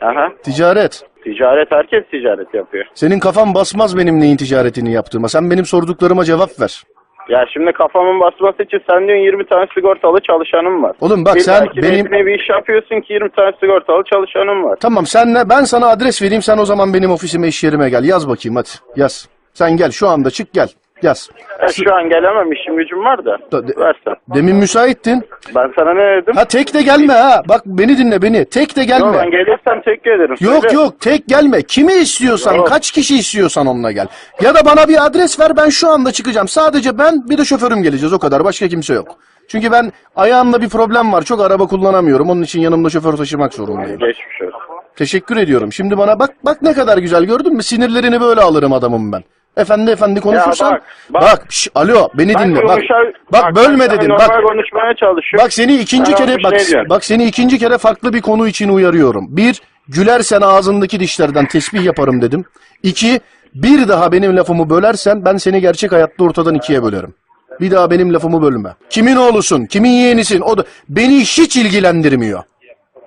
Aha. 0.02 0.28
Ticaret. 0.44 1.02
Ticaret 1.24 1.72
herkes 1.72 2.04
ticaret 2.10 2.54
yapıyor. 2.54 2.84
Senin 2.94 3.18
kafan 3.18 3.54
basmaz 3.54 3.96
benim 3.98 4.20
neyin 4.20 4.36
ticaretini 4.36 4.92
yaptığıma. 4.92 5.28
Sen 5.28 5.50
benim 5.50 5.64
sorduklarıma 5.64 6.24
cevap 6.24 6.60
ver. 6.60 6.82
Ya 7.28 7.44
şimdi 7.52 7.72
kafamın 7.72 8.20
basması 8.20 8.62
için 8.62 8.78
sen 8.90 8.98
diyorsun 9.08 9.24
20 9.24 9.46
tane 9.46 9.66
sigortalı 9.74 10.20
çalışanım 10.20 10.82
var. 10.82 10.92
Oğlum 11.00 11.24
bak 11.24 11.34
Bir 11.34 11.40
sen 11.40 11.66
benim... 11.76 11.90
niyetine 11.92 12.26
bir 12.26 12.40
iş 12.40 12.48
yapıyorsun 12.48 13.00
ki 13.00 13.12
20 13.12 13.30
tane 13.30 13.52
sigortalı 13.60 14.02
çalışanım 14.12 14.64
var. 14.64 14.76
Tamam 14.80 15.06
senle 15.06 15.48
ben 15.48 15.64
sana 15.64 15.86
adres 15.86 16.22
vereyim 16.22 16.42
sen 16.42 16.58
o 16.58 16.64
zaman 16.64 16.94
benim 16.94 17.10
ofisime 17.10 17.48
iş 17.48 17.64
yerime 17.64 17.90
gel. 17.90 18.04
Yaz 18.04 18.28
bakayım 18.28 18.56
hadi 18.56 18.68
yaz. 18.96 19.28
Sen 19.54 19.76
gel 19.76 19.90
şu 19.90 20.08
anda 20.08 20.30
çık 20.30 20.52
gel. 20.52 20.68
Yaz. 21.04 21.30
Ben 21.62 21.66
şu 21.66 21.94
an 21.94 22.08
gelemem 22.08 22.52
işim 22.52 22.76
gücüm 22.76 23.04
var 23.04 23.24
da. 23.24 23.38
Da- 23.52 23.68
de- 23.68 23.76
Versen. 23.76 24.14
Demin 24.34 24.56
müsaittin. 24.56 25.22
Ben 25.54 25.72
sana 25.78 25.94
ne 25.94 26.22
dedim? 26.22 26.34
Ha 26.36 26.44
tek 26.44 26.74
de 26.74 26.82
gelme 26.82 27.12
ha. 27.12 27.42
Bak 27.48 27.62
beni 27.66 27.98
dinle 27.98 28.22
beni. 28.22 28.44
Tek 28.44 28.76
de 28.76 28.84
gelme. 28.84 29.06
Yok 29.06 29.16
ben 29.18 29.30
gelirsem 29.30 29.82
tek 29.84 30.04
gelirim. 30.04 30.36
Yok 30.40 30.62
Söyle. 30.62 30.74
yok 30.74 31.00
tek 31.00 31.28
gelme. 31.28 31.62
Kimi 31.62 31.92
istiyorsan, 31.92 32.54
Yok. 32.54 32.68
kaç 32.68 32.90
kişi 32.90 33.16
istiyorsan 33.16 33.66
onunla 33.66 33.92
gel. 33.92 34.06
Ya 34.42 34.54
da 34.54 34.58
bana 34.64 34.88
bir 34.88 35.06
adres 35.06 35.40
ver 35.40 35.56
ben 35.56 35.68
şu 35.68 35.88
anda 35.88 36.12
çıkacağım. 36.12 36.48
Sadece 36.48 36.98
ben 36.98 37.28
bir 37.30 37.38
de 37.38 37.44
şoförüm 37.44 37.82
geleceğiz 37.82 38.12
o 38.12 38.18
kadar. 38.18 38.44
Başka 38.44 38.68
kimse 38.68 38.94
yok. 38.94 39.16
Çünkü 39.48 39.72
ben 39.72 39.92
ayağımda 40.16 40.62
bir 40.62 40.68
problem 40.68 41.12
var. 41.12 41.22
Çok 41.22 41.40
araba 41.40 41.66
kullanamıyorum. 41.66 42.30
Onun 42.30 42.42
için 42.42 42.60
yanımda 42.60 42.90
şoför 42.90 43.12
taşımak 43.12 43.54
zorundayım. 43.54 43.98
Geçmiş 43.98 44.42
olsun. 44.42 44.60
Teşekkür 44.96 45.36
ediyorum. 45.36 45.72
Şimdi 45.72 45.98
bana 45.98 46.18
bak 46.18 46.30
bak 46.44 46.62
ne 46.62 46.72
kadar 46.72 46.98
güzel 46.98 47.24
gördün 47.24 47.54
mü? 47.54 47.62
Sinirlerini 47.62 48.20
böyle 48.20 48.40
alırım 48.40 48.72
adamım 48.72 49.12
ben. 49.12 49.22
Efendi 49.56 49.90
efendi 49.90 50.20
konuşursan. 50.20 50.72
bak, 50.72 51.22
bak. 51.22 51.46
şş, 51.50 51.68
alo 51.74 52.08
beni 52.14 52.34
Ben 52.34 52.48
dinle. 52.50 52.62
Bak. 52.62 52.68
konuşa- 52.76 53.12
Bak 53.32 53.56
bölme 53.56 53.90
ben 53.90 53.98
dedim. 53.98 54.08
normal 54.10 54.28
Bak. 54.28 54.42
konuşmaya 54.44 54.94
çalışıyorum. 54.94 55.44
Bak 55.44 55.52
seni 55.52 55.76
ikinci 55.76 56.10
Sen 56.10 56.18
kere 56.18 56.30
olmuş 56.32 56.44
bak 56.44 56.52
ne 56.52 56.88
bak 56.88 57.04
seni 57.04 57.24
ikinci 57.24 57.58
kere 57.58 57.78
farklı 57.78 58.12
bir 58.12 58.20
konu 58.20 58.48
için 58.48 58.68
uyarıyorum. 58.68 59.26
Bir, 59.36 59.62
gülersen 59.88 60.40
ağzındaki 60.40 61.00
dişlerden 61.00 61.46
tesbih 61.46 61.84
yaparım 61.84 62.22
dedim. 62.22 62.44
İki, 62.82 63.20
bir 63.54 63.88
daha 63.88 64.12
benim 64.12 64.36
lafımı 64.36 64.70
bölersen 64.70 65.24
ben 65.24 65.36
seni 65.36 65.60
gerçek 65.60 65.92
hayatta 65.92 66.24
ortadan 66.24 66.54
ikiye 66.54 66.82
bölerim. 66.82 67.14
Bir 67.60 67.70
daha 67.70 67.90
benim 67.90 68.14
lafımı 68.14 68.42
bölme. 68.42 68.70
Kimin 68.90 69.16
oğlusun, 69.16 69.66
kimin 69.66 69.90
yeğenisin 69.90 70.40
o 70.40 70.58
da 70.58 70.64
beni 70.88 71.20
hiç 71.20 71.56
ilgilendirmiyor. 71.56 72.42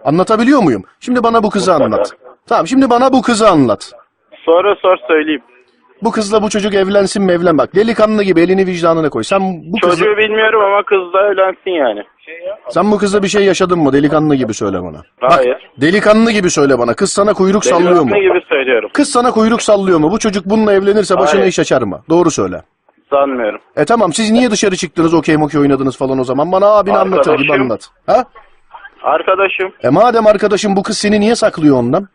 Anlatabiliyor 0.05 0.59
muyum? 0.63 0.83
Şimdi 0.99 1.23
bana 1.23 1.43
bu 1.43 1.49
kızı 1.49 1.73
anlat. 1.73 2.11
Tamam 2.47 2.67
şimdi 2.67 2.89
bana 2.89 3.13
bu 3.13 3.21
kızı 3.21 3.49
anlat. 3.49 3.91
Sonra 4.45 4.75
sor 4.75 4.97
söyleyeyim. 5.07 5.41
Bu 6.03 6.11
kızla 6.11 6.41
bu 6.43 6.49
çocuk 6.49 6.73
evlensin 6.73 7.23
mi 7.23 7.31
evlen 7.31 7.57
bak. 7.57 7.75
Delikanlı 7.75 8.23
gibi 8.23 8.41
elini 8.41 8.65
vicdanına 8.65 9.09
koy. 9.09 9.23
Sen 9.23 9.41
bu 9.63 9.79
kızla, 9.81 9.95
Çocuğu 9.95 10.17
bilmiyorum 10.17 10.61
ama 10.65 10.83
kız 10.83 11.13
da 11.13 11.27
evlensin 11.31 11.71
yani. 11.71 12.03
sen 12.69 12.91
bu 12.91 12.97
kızla 12.97 13.23
bir 13.23 13.27
şey 13.27 13.43
yaşadın 13.45 13.79
mı? 13.79 13.93
Delikanlı 13.93 14.35
gibi 14.35 14.53
söyle 14.53 14.83
bana. 14.83 15.01
Hayır. 15.21 15.51
Bak 15.53 15.81
delikanlı 15.81 16.31
gibi 16.31 16.49
söyle 16.49 16.79
bana. 16.79 16.93
Kız 16.93 17.11
sana 17.11 17.33
kuyruk 17.33 17.65
sallıyor 17.65 18.01
mu? 18.01 18.11
Ne 18.11 18.19
gibi 18.19 18.41
söylüyorum. 18.49 18.89
Kız 18.93 19.09
sana 19.09 19.31
kuyruk 19.31 19.61
sallıyor 19.61 19.99
mu? 19.99 20.11
Bu 20.11 20.19
çocuk 20.19 20.45
bununla 20.45 20.73
evlenirse 20.73 21.17
başına 21.17 21.39
Hayır. 21.39 21.49
iş 21.51 21.59
açar 21.59 21.81
mı? 21.81 22.01
Doğru 22.09 22.31
söyle. 22.31 22.61
Sanmıyorum. 23.09 23.59
E 23.75 23.85
tamam 23.85 24.13
siz 24.13 24.31
niye 24.31 24.51
dışarı 24.51 24.75
çıktınız 24.75 25.13
okey 25.13 25.37
mokey 25.37 25.61
oynadınız 25.61 25.97
falan 25.97 26.19
o 26.19 26.23
zaman? 26.23 26.51
Bana 26.51 26.65
abini 26.65 26.97
anlatır 26.97 27.31
gibi 27.33 27.51
Arkadaşım. 27.51 27.61
anlat. 27.63 27.89
Ha? 28.07 28.23
Arkadaşım. 29.03 29.71
E 29.83 29.89
madem 29.89 30.27
arkadaşım 30.27 30.75
bu 30.75 30.83
kız 30.83 30.97
seni 30.97 31.19
niye 31.19 31.35
saklıyor 31.35 31.77
ondan? 31.77 32.07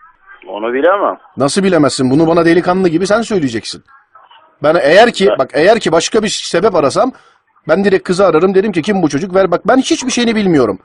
Onu 0.52 0.72
bilemem. 0.72 1.18
Nasıl 1.36 1.62
bilemezsin? 1.62 2.10
Bunu 2.10 2.26
bana 2.26 2.44
delikanlı 2.44 2.88
gibi 2.88 3.06
sen 3.06 3.22
söyleyeceksin. 3.22 3.84
Ben 4.62 4.74
eğer 4.82 5.12
ki 5.12 5.28
bak 5.38 5.50
eğer 5.54 5.80
ki 5.80 5.92
başka 5.92 6.22
bir 6.22 6.28
sebep 6.50 6.74
arasam 6.74 7.12
Ben 7.68 7.84
direkt 7.84 8.04
kızı 8.04 8.26
ararım 8.26 8.54
derim 8.54 8.72
ki 8.72 8.82
kim 8.82 9.02
bu 9.02 9.08
çocuk 9.08 9.34
ver 9.34 9.50
bak 9.50 9.68
ben 9.68 9.76
hiçbir 9.76 10.10
şeyini 10.10 10.36
bilmiyorum. 10.36 10.78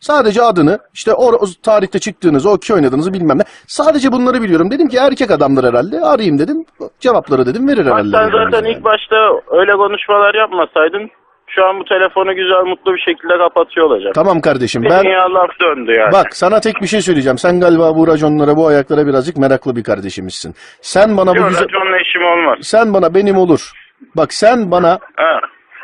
Sadece 0.00 0.42
adını 0.42 0.78
işte 0.94 1.12
o, 1.14 1.32
o 1.32 1.46
tarihte 1.62 1.98
çıktığınızı, 1.98 2.50
o 2.50 2.52
okey 2.52 2.76
oynadığınızı 2.76 3.12
bilmem 3.12 3.38
ne. 3.38 3.42
Sadece 3.66 4.12
bunları 4.12 4.42
biliyorum. 4.42 4.70
Dedim 4.70 4.88
ki 4.88 4.96
erkek 4.96 5.30
adamdır 5.30 5.64
herhalde. 5.64 6.00
Arayayım 6.00 6.38
dedim. 6.38 6.64
Cevapları 7.00 7.46
dedim 7.46 7.68
verir 7.68 7.86
herhalde. 7.86 8.16
sen 8.16 8.28
dedim 8.28 8.38
zaten 8.44 8.64
yani. 8.64 8.76
ilk 8.76 8.84
başta 8.84 9.16
öyle 9.50 9.72
konuşmalar 9.72 10.34
yapmasaydın 10.34 11.10
şu 11.54 11.66
an 11.66 11.80
bu 11.80 11.84
telefonu 11.84 12.34
güzel 12.34 12.64
mutlu 12.70 12.94
bir 12.94 12.98
şekilde 13.00 13.38
kapatıyor 13.38 13.86
olacak. 13.86 14.14
Tamam 14.14 14.40
kardeşim 14.40 14.82
ben 14.90 15.04
Dünya 15.04 15.34
laf 15.34 15.50
döndü 15.60 15.92
yani. 15.98 16.12
bak 16.12 16.26
sana 16.36 16.60
tek 16.60 16.74
bir 16.82 16.86
şey 16.86 17.00
söyleyeceğim. 17.02 17.38
Sen 17.38 17.60
galiba 17.60 17.96
bu 17.96 18.06
raconlara 18.08 18.56
bu 18.56 18.66
ayaklara 18.66 19.06
birazcık 19.06 19.36
meraklı 19.36 19.76
bir 19.76 19.82
kardeşimizsin. 19.82 20.54
Sen 20.80 21.16
bana 21.16 21.32
bu 21.34 21.36
Yok 21.38 21.48
güzel 21.48 21.64
raconla 21.64 21.98
işim 22.00 22.22
olmaz. 22.24 22.58
sen 22.62 22.94
bana 22.94 23.14
benim 23.14 23.36
olur. 23.36 23.70
Bak 24.16 24.34
sen 24.34 24.70
bana 24.70 24.98
Ha. 25.16 25.40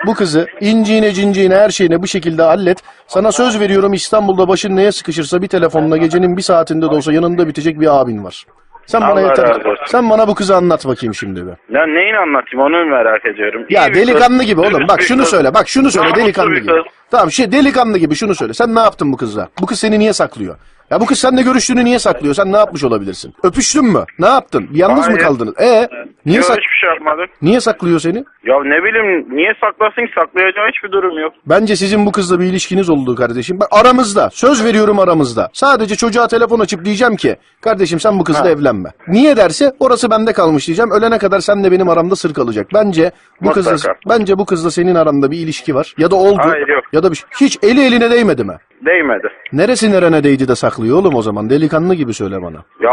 bu 0.06 0.14
kızı 0.14 0.46
inciğine 0.60 1.12
cinciğine 1.12 1.54
her 1.54 1.70
şeyine 1.70 2.02
bu 2.02 2.06
şekilde 2.06 2.42
hallet. 2.42 2.78
Sana 3.06 3.32
söz 3.32 3.60
veriyorum 3.60 3.92
İstanbul'da 3.92 4.48
başın 4.48 4.76
neye 4.76 4.92
sıkışırsa 4.92 5.42
bir 5.42 5.48
telefonla 5.48 5.96
gecenin 5.96 6.36
bir 6.36 6.42
saatinde 6.42 6.90
de 6.90 6.94
olsa 6.94 7.12
yanında 7.12 7.48
bitecek 7.48 7.80
bir 7.80 8.00
abin 8.00 8.24
var. 8.24 8.44
Sen 8.86 9.00
bana 9.00 9.20
yeter. 9.20 9.48
razı 9.48 9.68
olsun. 9.68 9.84
Sen 9.86 10.10
bana 10.10 10.28
bu 10.28 10.34
kızı 10.34 10.56
anlat 10.56 10.86
bakayım 10.86 11.14
şimdi 11.14 11.40
bir. 11.46 11.76
Ya 11.76 11.86
neyini 11.86 12.18
anlatayım 12.18 12.66
onu 12.66 12.86
merak 12.86 13.26
ediyorum. 13.26 13.66
Ya 13.70 13.86
İyi 13.86 13.90
bir 13.90 13.94
delikanlı 13.94 14.38
kız, 14.38 14.46
gibi 14.46 14.60
oğlum. 14.60 14.72
dürüst 14.74 14.88
Bak 14.88 14.98
bir 14.98 15.04
şunu 15.04 15.20
kız, 15.20 15.28
söyle. 15.30 15.54
Bak 15.54 15.68
şunu 15.68 15.90
söyle 15.90 16.04
namuslu 16.06 16.22
delikanlı 16.24 16.50
bir 16.50 16.56
gibi. 16.62 16.66
kız. 16.72 16.84
Tamam 17.10 17.30
şey 17.30 17.52
delikanlı 17.52 17.98
gibi 17.98 18.14
şunu 18.14 18.34
söyle. 18.34 18.54
Sen 18.54 18.74
ne 18.74 18.80
yaptın 18.80 19.12
bu 19.12 19.16
kızla? 19.16 19.48
Bu 19.60 19.66
kız 19.66 19.78
seni 19.80 19.98
niye 19.98 20.12
saklıyor? 20.12 20.56
Ya 20.90 21.00
bu 21.00 21.06
kız 21.06 21.18
seninle 21.18 21.42
görüştüğünü 21.42 21.84
niye 21.84 21.98
saklıyor? 21.98 22.34
Sen 22.34 22.52
ne 22.52 22.56
yapmış 22.56 22.84
olabilirsin? 22.84 23.34
Öpüştün 23.42 23.84
mü? 23.84 24.04
Ne 24.18 24.26
yaptın? 24.26 24.68
Yalnız 24.72 24.98
mı 24.98 25.04
Hayır. 25.04 25.18
kaldınız? 25.18 25.54
E 25.60 25.88
niye 26.26 26.36
Yok 26.36 26.44
sak 26.46 26.56
hiçbir 26.56 26.76
şey 26.80 26.90
yapmadım. 26.90 27.26
niye 27.42 27.60
saklıyor 27.60 28.00
seni? 28.00 28.24
Ya 28.44 28.54
ne 28.64 28.84
bileyim 28.84 29.36
niye 29.36 29.52
saklasın 29.60 30.06
ki 30.06 30.12
saklayacağı 30.14 30.68
hiçbir 30.68 30.92
durum 30.92 31.18
yok. 31.18 31.32
Bence 31.46 31.76
sizin 31.76 32.06
bu 32.06 32.12
kızla 32.12 32.40
bir 32.40 32.44
ilişkiniz 32.44 32.90
oldu 32.90 33.14
kardeşim. 33.14 33.60
Bak 33.60 33.68
aramızda. 33.70 34.30
Söz 34.32 34.64
veriyorum 34.64 34.98
aramızda. 34.98 35.48
Sadece 35.52 35.96
çocuğa 35.96 36.28
telefon 36.28 36.60
açıp 36.60 36.84
diyeceğim 36.84 37.16
ki 37.16 37.36
kardeşim 37.60 38.00
sen 38.00 38.18
bu 38.18 38.24
kızla 38.24 38.44
Ha. 38.44 38.50
evlenme. 38.50 38.90
Niye 39.08 39.36
derse 39.36 39.72
orası 39.80 40.10
bende 40.10 40.32
kalmış 40.32 40.66
diyeceğim. 40.66 40.90
Ölene 40.90 41.18
kadar 41.18 41.40
senle 41.40 41.72
benim 41.72 41.88
aramda 41.88 42.16
sır 42.16 42.34
kalacak. 42.34 42.66
Bence 42.74 43.10
bu 43.40 43.52
kızla 43.52 43.94
bence 44.08 44.38
bu 44.38 44.44
kızla 44.46 44.70
senin 44.70 44.94
aranda 44.94 45.30
bir 45.30 45.38
ilişki 45.38 45.74
var. 45.74 45.94
Ya 45.98 46.10
da 46.10 46.16
oldu. 46.16 46.40
Hayır, 46.42 46.68
yok. 46.68 46.84
Ya 46.92 47.02
da 47.02 47.10
bir 47.10 47.16
şey. 47.16 47.26
Hiç 47.40 47.58
eli 47.62 47.84
eline 47.86 48.10
değmedi 48.10 48.44
mi? 48.44 48.56
Değmedi. 48.86 49.28
Neresi 49.52 49.92
nerene 49.92 50.24
değdi 50.24 50.48
de 50.48 50.54
saklıyor 50.54 50.98
oğlum 50.98 51.14
o 51.14 51.22
zaman? 51.22 51.50
Delikanlı 51.50 51.94
gibi 51.94 52.14
söyle 52.14 52.42
bana. 52.42 52.56
Ya 52.80 52.92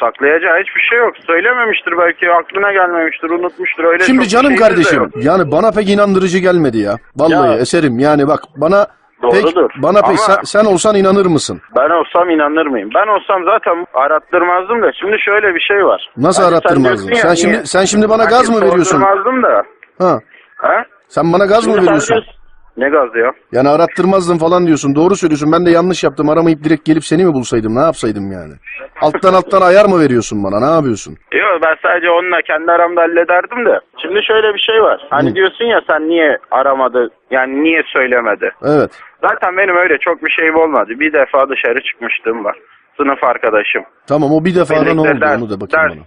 saklayacağı 0.00 0.60
hiçbir 0.60 0.80
şey 0.90 0.98
yok. 0.98 1.14
Söylememiştir 1.26 1.92
belki 1.98 2.30
aklına 2.30 2.72
gelmemiştir 2.72 3.30
unutmuştur 3.30 3.84
öyle 3.84 4.04
Şimdi 4.04 4.22
çok 4.22 4.30
canım 4.30 4.42
şeyimiz 4.44 4.60
de 4.60 4.68
kardeşim 4.68 4.98
yok. 5.02 5.10
yani 5.24 5.52
bana 5.52 5.70
pek 5.70 5.88
inandırıcı 5.90 6.38
gelmedi 6.38 6.78
ya. 6.78 6.94
Vallahi 7.16 7.50
Ya. 7.52 7.58
eserim 7.58 7.98
yani 7.98 8.28
bak 8.28 8.40
bana 8.56 8.86
pek 9.32 9.42
Doğrudur. 9.44 9.70
bana 9.82 10.00
pek 10.00 10.08
Ama- 10.08 10.16
sen, 10.18 10.36
sen 10.44 10.64
olsan 10.64 10.96
inanır 10.96 11.26
mısın? 11.26 11.60
Ben 11.76 11.90
olsam 11.90 12.30
inanır 12.30 12.66
mıyım? 12.66 12.90
Ben 12.94 13.06
olsam 13.08 13.44
zaten 13.44 13.86
arattırmazdım 13.94 14.82
da 14.82 14.92
şimdi 15.00 15.16
şöyle 15.20 15.54
bir 15.54 15.60
şey 15.60 15.84
var. 15.84 16.10
Nasıl 16.16 16.42
Hani 16.42 16.52
arattırmazdın? 16.54 17.08
diyorsun 17.08 17.22
Sen 17.22 17.28
ya, 17.28 17.36
şimdi 17.36 17.52
niye? 17.54 17.64
sen 17.64 17.84
şimdi 17.84 18.08
bana 18.08 18.22
Hani 18.22 18.30
gaz 18.30 18.50
mı 18.50 18.56
veriyorsun? 18.56 18.84
sordurmazdım 18.98 19.42
da. 19.42 19.62
Ha? 19.98 20.18
Ha? 20.56 20.84
Sen 21.08 21.32
bana 21.32 21.44
gaz 21.46 21.66
mı 21.66 21.72
Şimdi 21.72 21.76
sen 21.76 21.82
veriyorsun? 21.86 22.14
diyorsun- 22.14 22.41
Ne 22.76 22.88
gazı 22.88 23.18
ya? 23.18 23.32
Yani 23.52 23.68
arattırmazdın 23.68 24.38
falan 24.38 24.66
diyorsun. 24.66 24.94
Doğru 24.94 25.16
söylüyorsun. 25.16 25.52
Ben 25.52 25.66
de 25.66 25.70
yanlış 25.70 26.04
yaptım. 26.04 26.28
Aramayıp 26.28 26.64
direkt 26.64 26.84
gelip 26.84 27.04
seni 27.04 27.24
mi 27.24 27.32
bulsaydım? 27.32 27.74
Ne 27.74 27.80
yapsaydım 27.80 28.32
yani? 28.32 28.52
Alttan 29.00 29.34
alttan 29.34 29.62
ayar 29.62 29.84
mı 29.86 30.00
veriyorsun 30.00 30.44
bana? 30.44 30.60
Ne 30.60 30.74
yapıyorsun? 30.74 31.16
Yok 31.32 31.60
ben 31.64 31.76
sadece 31.82 32.10
onunla 32.10 32.42
kendi 32.42 32.72
aramda 32.72 33.00
hallederdim 33.00 33.66
de. 33.66 33.80
Şimdi 34.02 34.22
şöyle 34.24 34.54
bir 34.54 34.58
şey 34.58 34.82
var. 34.82 35.06
Hani 35.10 35.30
Hı. 35.30 35.34
diyorsun 35.34 35.64
ya 35.64 35.80
sen 35.90 36.08
niye 36.08 36.38
aramadı? 36.50 37.10
Yani 37.30 37.62
niye 37.64 37.82
söylemedi? 37.86 38.50
Evet. 38.64 38.90
Zaten 39.22 39.56
benim 39.56 39.76
öyle 39.76 39.98
çok 39.98 40.24
bir 40.24 40.30
şeyim 40.30 40.56
olmadı. 40.56 40.90
Bir 41.00 41.12
defa 41.12 41.48
dışarı 41.48 41.80
çıkmıştım 41.82 42.44
var. 42.44 42.56
Sınıf 43.02 43.24
arkadaşım. 43.24 43.82
Tamam 44.08 44.30
o 44.32 44.44
bir 44.44 44.54
defa 44.54 44.74
ne 44.74 44.80
Birlikte 44.80 45.00
oldu 45.00 45.20
ders- 45.20 45.36
onu 45.38 45.50
da 45.50 45.60
bakayım 45.60 45.88
ders- 45.88 45.96
bana. 45.96 46.06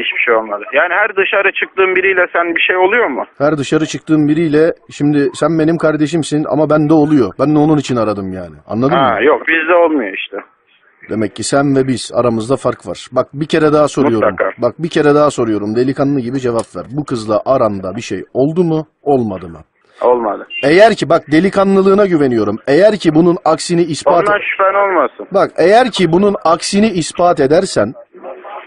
Hiçbir 0.00 0.22
şey 0.24 0.34
olmadı. 0.34 0.64
Yani 0.72 0.94
her 0.94 1.16
dışarı 1.16 1.52
çıktığın 1.52 1.96
biriyle 1.96 2.26
sen 2.32 2.54
bir 2.54 2.60
şey 2.60 2.76
oluyor 2.76 3.06
mu? 3.08 3.24
Her 3.38 3.58
dışarı 3.58 3.86
çıktığım 3.86 4.28
biriyle 4.28 4.72
şimdi 4.90 5.28
sen 5.34 5.58
benim 5.58 5.76
kardeşimsin 5.78 6.44
ama 6.48 6.70
bende 6.70 6.94
oluyor. 6.94 7.32
Ben 7.40 7.54
de 7.54 7.58
onun 7.58 7.76
için 7.76 7.96
aradım 7.96 8.32
yani. 8.32 8.56
Anladın 8.66 8.92
Ha, 8.96 9.14
mı? 9.14 9.24
yok 9.24 9.40
bizde 9.48 9.74
olmuyor 9.74 10.14
işte. 10.16 10.36
Demek 11.10 11.36
ki 11.36 11.42
sen 11.44 11.76
ve 11.76 11.88
biz 11.88 12.10
aramızda 12.14 12.56
fark 12.56 12.86
var. 12.86 12.98
Bak 13.12 13.26
bir 13.34 13.46
kere 13.46 13.72
daha 13.72 13.88
soruyorum. 13.88 14.30
Mutlaka. 14.30 14.50
Bak 14.62 14.74
bir 14.78 14.88
kere 14.88 15.14
daha 15.14 15.30
soruyorum. 15.30 15.76
Delikanlı 15.76 16.20
gibi 16.20 16.40
cevap 16.40 16.76
ver. 16.76 16.84
Bu 16.96 17.04
kızla 17.04 17.42
aranda 17.46 17.96
bir 17.96 18.00
şey 18.00 18.22
oldu 18.34 18.64
mu, 18.64 18.86
olmadı 19.02 19.48
mı? 19.48 19.60
Olmadı. 20.00 20.46
Eğer 20.64 20.94
ki 20.94 21.08
bak 21.08 21.22
delikanlılığına 21.32 22.06
güveniyorum. 22.06 22.56
Eğer 22.66 22.96
ki 22.96 23.14
bunun 23.14 23.36
aksini 23.44 23.82
ispat 23.82 24.28
Ondan 24.28 24.40
şüphen 24.40 24.74
olmasın. 24.74 25.26
Bak 25.34 25.50
eğer 25.56 25.90
ki 25.90 26.12
bunun 26.12 26.34
aksini 26.44 26.86
ispat 26.86 27.40
edersen 27.40 27.94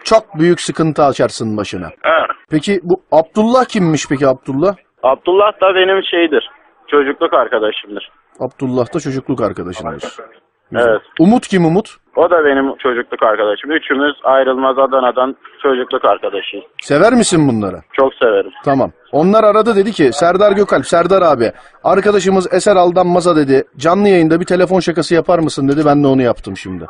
çok 0.04 0.40
büyük 0.40 0.62
sıkıntı 0.62 1.04
açarsın 1.04 1.58
başına. 1.58 1.90
Ha. 2.04 2.28
Peki 2.50 2.80
bu 2.84 3.02
Abdullah 3.12 3.66
kimmiş 3.66 4.08
peki 4.10 4.28
Abdullah? 4.28 4.76
Abdullah 5.04 5.62
da 5.62 5.76
benim 5.76 6.04
şeydir. 6.04 6.50
Çocukluk 6.88 7.34
arkadaşımdır. 7.34 8.12
Abdullah 8.40 8.94
da 8.94 9.00
çocukluk 9.00 9.42
arkadaşındır. 9.42 10.04
Güzel. 10.72 10.88
Evet. 10.90 11.02
Umut 11.20 11.48
kim 11.48 11.66
Umut? 11.66 11.90
O 12.16 12.30
da 12.30 12.46
benim 12.46 12.76
çocukluk 12.78 13.24
arkadaşım. 13.24 13.72
Üçümüz 13.72 14.14
ayrılmaz 14.24 14.80
Adana'dan 14.80 15.36
çocukluk 15.64 16.06
arkadaşıyız. 16.06 16.66
Sever 16.82 17.14
misin 17.14 17.48
bunları? 17.48 17.78
Çok 17.94 18.14
severim. 18.14 18.52
Tamam. 18.66 18.92
Onlar 19.12 19.44
aradı 19.44 19.76
dedi 19.76 19.92
ki 19.92 20.10
Serdar 20.14 20.52
Gökalp, 20.52 20.86
Serdar 20.86 21.22
abi 21.22 21.52
arkadaşımız 21.84 22.54
Eser 22.54 22.76
Aldanmaz'a 22.76 23.36
dedi. 23.36 23.64
Canlı 23.78 24.08
yayında 24.08 24.40
bir 24.40 24.46
telefon 24.46 24.80
şakası 24.80 25.16
yapar 25.16 25.40
mısın 25.40 25.68
dedi. 25.68 25.82
Ben 25.86 26.04
de 26.04 26.08
onu 26.08 26.22
yaptım 26.22 26.58
şimdi. 26.58 26.86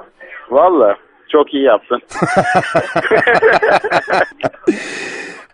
Valla 0.51 0.96
çok 1.31 1.53
iyi 1.53 1.63
yaptın. 1.63 2.00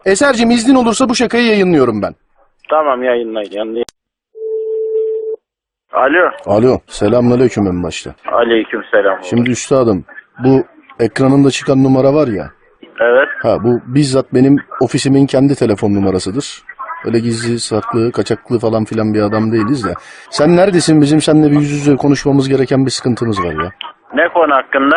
Eser'cim 0.06 0.52
iznin 0.52 0.76
olursa 0.76 1.10
bu 1.10 1.16
şakayı 1.16 1.46
yayınlıyorum 1.46 2.02
ben. 2.02 2.14
tamam 2.70 3.04
yayınlayın. 3.04 3.52
yayınlayın. 3.52 3.86
Alo. 5.94 6.30
Alo. 6.46 6.78
Selamünaleyküm 6.88 7.68
en 7.68 7.84
başta. 7.84 8.16
Aleyküm 8.32 8.82
selam. 8.92 9.18
Şimdi 9.24 9.50
üstadım 9.50 10.06
bu 10.44 10.64
ekranında 11.00 11.50
çıkan 11.50 11.84
numara 11.84 12.14
var 12.14 12.28
ya. 12.28 12.50
Evet. 13.02 13.28
Ha 13.42 13.58
bu 13.64 13.80
bizzat 13.96 14.34
benim 14.34 14.56
ofisimin 14.82 15.26
kendi 15.26 15.56
telefon 15.56 15.94
numarasıdır. 15.94 16.64
Öyle 17.06 17.20
gizli, 17.20 17.60
saklı, 17.60 18.12
kaçaklı 18.12 18.60
falan 18.60 18.86
filan 18.86 19.14
bir 19.14 19.22
adam 19.22 19.52
değiliz 19.52 19.84
de. 19.86 19.94
Sen 20.30 20.56
neredesin? 20.56 21.02
Bizim 21.02 21.22
seninle 21.22 21.52
bir 21.52 21.56
yüz 21.56 21.72
yüze 21.72 21.96
konuşmamız 21.96 22.50
gereken 22.50 22.86
bir 22.86 22.92
sıkıntımız 22.92 23.40
var 23.44 23.64
ya. 23.64 23.72
Ne 24.14 24.30
konu 24.34 24.54
hakkında? 24.56 24.96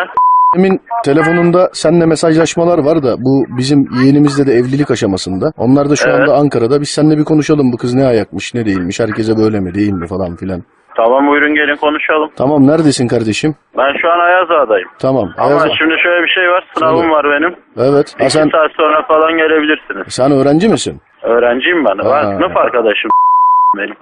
Emin 0.57 0.81
telefonunda 1.05 1.69
seninle 1.73 2.05
mesajlaşmalar 2.05 2.77
var 2.79 3.03
da 3.03 3.15
bu 3.19 3.45
bizim 3.57 3.85
yeğenimizde 4.01 4.47
de 4.47 4.53
evlilik 4.53 4.91
aşamasında. 4.91 5.51
Onlar 5.57 5.89
da 5.89 5.95
şu 5.95 6.09
Evet. 6.09 6.19
anda 6.19 6.35
Ankara'da. 6.35 6.81
Biz 6.81 6.89
seninle 6.89 7.17
bir 7.17 7.23
konuşalım 7.23 7.71
bu 7.73 7.77
kız 7.77 7.93
ne 7.95 8.05
ayakmış 8.05 8.53
ne 8.53 8.65
değilmiş. 8.65 8.99
Herkese 8.99 9.37
böyle 9.37 9.59
mi 9.59 9.73
değil 9.73 9.93
mi 9.93 10.07
falan 10.07 10.35
filan. 10.35 10.63
Tamam 10.97 11.27
buyurun 11.27 11.53
gelin 11.55 11.75
konuşalım. 11.75 12.29
Tamam 12.37 12.67
neredesin 12.67 13.07
kardeşim? 13.07 13.55
Ben 13.77 13.91
şu 14.01 14.07
an 14.13 14.19
Ayazağa'dayım. 14.19 14.89
Tamam. 14.99 15.27
Ama 15.37 15.59
şimdi 15.77 15.95
şöyle 16.03 16.23
bir 16.23 16.31
şey 16.37 16.49
var. 16.49 16.63
Sınavım 16.77 16.97
Söyle. 16.99 17.11
var 17.11 17.25
benim. 17.25 17.55
Evet. 17.77 18.15
Ha, 18.19 18.23
İki 18.25 18.31
sen, 18.33 18.49
saat 18.49 18.71
sonra 18.77 19.01
falan 19.07 19.31
gelebilirsiniz. 19.37 20.05
sen 20.09 20.31
öğrenci 20.31 20.67
misin? 20.69 21.01
Öğrenciyim 21.23 21.85
ben. 21.85 21.97
Ha. 21.97 22.11
Ben 22.15 22.35
sınıf 22.37 22.57
arkadaşım. 22.57 23.11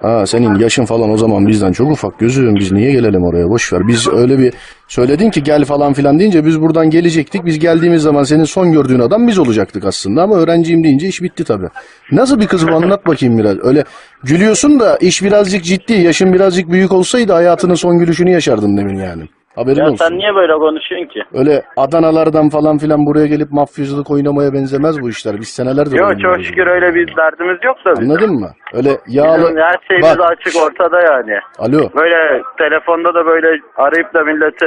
Ha 0.02 0.26
senin 0.26 0.54
yaşın 0.54 0.84
falan 0.84 1.10
o 1.10 1.16
zaman 1.16 1.46
bizden 1.46 1.72
çok 1.72 1.90
ufak 1.90 2.18
gözüm. 2.18 2.54
Biz 2.54 2.72
niye 2.72 2.92
gelelim 2.92 3.22
oraya 3.22 3.48
boş 3.50 3.72
ver. 3.72 3.88
Biz 3.88 4.08
öyle 4.08 4.38
bir 4.38 4.54
söyledin 4.88 5.30
ki 5.30 5.42
gel 5.42 5.64
falan 5.64 5.92
filan 5.92 6.18
deyince 6.18 6.44
biz 6.44 6.60
buradan 6.60 6.90
gelecektik. 6.90 7.44
Biz 7.44 7.58
geldiğimiz 7.58 8.02
zaman 8.02 8.22
senin 8.22 8.44
son 8.44 8.72
gördüğün 8.72 9.00
adam 9.00 9.28
biz 9.28 9.38
olacaktık 9.38 9.84
aslında 9.84 10.22
ama 10.22 10.36
öğrenciyim 10.36 10.84
deyince 10.84 11.08
iş 11.08 11.22
bitti 11.22 11.44
tabii. 11.44 11.68
Nasıl 12.12 12.40
bir 12.40 12.46
kız 12.46 12.68
bu 12.68 12.74
anlat 12.74 13.06
bakayım 13.06 13.38
biraz. 13.38 13.56
Öyle 13.62 13.84
gülüyorsun 14.24 14.80
da 14.80 14.96
iş 14.96 15.22
birazcık 15.22 15.64
ciddi. 15.64 15.92
Yaşın 15.92 16.32
birazcık 16.32 16.70
büyük 16.72 16.92
olsaydı 16.92 17.32
hayatının 17.32 17.74
son 17.74 17.98
gülüşünü 17.98 18.30
yaşardın 18.30 18.76
demin 18.76 18.96
yani. 18.98 19.22
Haberin 19.56 19.80
Ya 19.80 19.84
olsun. 19.84 19.96
sen 19.96 20.18
niye 20.18 20.34
böyle 20.34 20.52
konuşuyorsun 20.52 21.08
ki? 21.08 21.20
Öyle 21.34 21.62
Adanalardan 21.76 22.48
falan 22.48 22.78
filan 22.78 23.06
buraya 23.06 23.26
gelip 23.26 23.50
mafyacılık 23.52 24.10
oynamaya 24.10 24.52
benzemez 24.52 25.02
bu 25.02 25.08
işler. 25.08 25.34
Biz 25.40 25.48
senelerdir 25.48 25.98
Yok 25.98 26.20
çok 26.20 26.44
şükür 26.44 26.66
öyle 26.66 26.94
bir 26.94 27.16
derdimiz 27.16 27.58
yok 27.64 27.76
da 27.84 27.90
bizim. 27.92 28.10
Anladın 28.10 28.34
mı? 28.40 28.50
Öyle 28.74 28.90
yağlı... 29.06 29.42
Bizim 29.42 29.56
her 29.56 29.78
şeyimiz 29.88 30.18
Bak, 30.18 30.30
açık 30.32 30.54
ortada 30.62 31.00
yani. 31.00 31.38
alo. 31.58 31.80
Böyle 32.00 32.42
telefonda 32.58 33.14
da 33.14 33.26
böyle 33.26 33.60
arayıp 33.76 34.14
da 34.14 34.24
milleti 34.24 34.66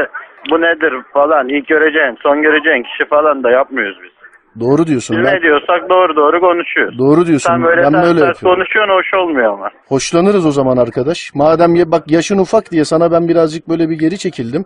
bu 0.51 0.61
nedir 0.61 0.93
falan 1.13 1.49
ilk 1.49 1.67
göreceğin 1.67 2.17
son 2.23 2.41
göreceğin 2.41 2.83
kişi 2.83 3.09
falan 3.09 3.43
da 3.43 3.51
yapmıyoruz 3.51 3.97
biz. 4.03 4.18
Doğru 4.59 4.87
diyorsun. 4.87 5.17
Biz 5.17 5.25
Ben, 5.25 5.35
ne 5.35 5.41
diyorsak 5.41 5.89
doğru 5.89 6.15
doğru 6.15 6.39
konuşuyoruz. 6.39 6.99
doğru 6.99 7.25
diyorsun. 7.25 7.49
Sen 7.49 7.63
böyle 7.63 7.83
ben 7.83 7.91
ters 7.91 8.03
böyle 8.05 8.19
ters 8.19 8.27
yapıyorum. 8.27 8.55
konuşuyorsun 8.57 8.93
hoş 8.93 9.13
olmuyor 9.13 9.53
ama. 9.53 9.69
Hoşlanırız 9.87 10.45
o 10.45 10.51
zaman 10.51 10.77
arkadaş. 10.77 11.31
Madem 11.35 11.75
ya 11.75 11.91
bak 11.91 12.11
yaşın 12.11 12.37
ufak 12.37 12.71
diye 12.71 12.85
sana 12.85 13.11
ben 13.11 13.27
birazcık 13.27 13.69
böyle 13.69 13.89
bir 13.89 13.99
geri 13.99 14.17
çekildim. 14.17 14.65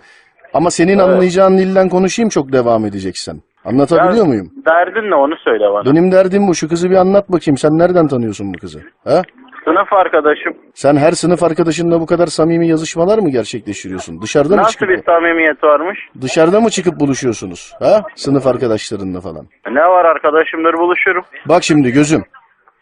Ama 0.53 0.69
senin 0.71 0.99
anlayacağın 0.99 1.57
dilden 1.57 1.89
konuşayım 1.89 2.29
çok 2.29 2.51
devam 2.51 2.85
edeceksen. 2.85 3.35
Anlatabiliyor 3.65 4.17
Ya, 4.17 4.25
muyum? 4.25 4.49
Derdin 4.65 5.11
ne 5.11 5.15
onu 5.15 5.35
söyle 5.43 5.63
bana. 5.73 5.85
Benim 5.85 6.11
derdim 6.11 6.47
bu. 6.47 6.55
Şu 6.55 6.69
kızı 6.69 6.89
bir 6.89 6.95
anlat 6.95 7.31
bakayım. 7.31 7.57
Sen 7.57 7.71
nereden 7.71 8.07
tanıyorsun 8.07 8.53
bu 8.53 8.57
kızı? 8.57 8.79
Ha? 9.03 9.21
Sınıf 9.65 9.93
arkadaşım. 9.93 10.53
Sen 10.73 10.95
her 10.95 11.11
sınıf 11.11 11.43
arkadaşınla 11.43 12.01
bu 12.01 12.05
kadar 12.05 12.27
samimi 12.27 12.67
yazışmalar 12.67 13.19
mı 13.19 13.29
gerçekleştiriyorsun? 13.29 14.21
Dışarıda 14.21 14.55
mı 14.55 14.61
Nasıl 14.61 14.71
çıkıp 14.71 14.89
bir 14.89 15.03
samimiyet 15.03 15.63
varmış? 15.63 15.99
dışarıda 16.21 16.61
mı 16.61 16.69
çıkıp 16.69 16.99
buluşuyorsunuz? 16.99 17.73
Ha? 17.79 18.01
Sınıf 18.15 18.47
arkadaşlarınla 18.47 19.21
falan. 19.21 19.45
Ne 19.71 19.81
var 19.81 20.05
arkadaşımdır 20.05 20.73
buluşurum. 20.73 21.23
Bak 21.45 21.63
şimdi 21.63 21.91
gözüm. 21.91 22.23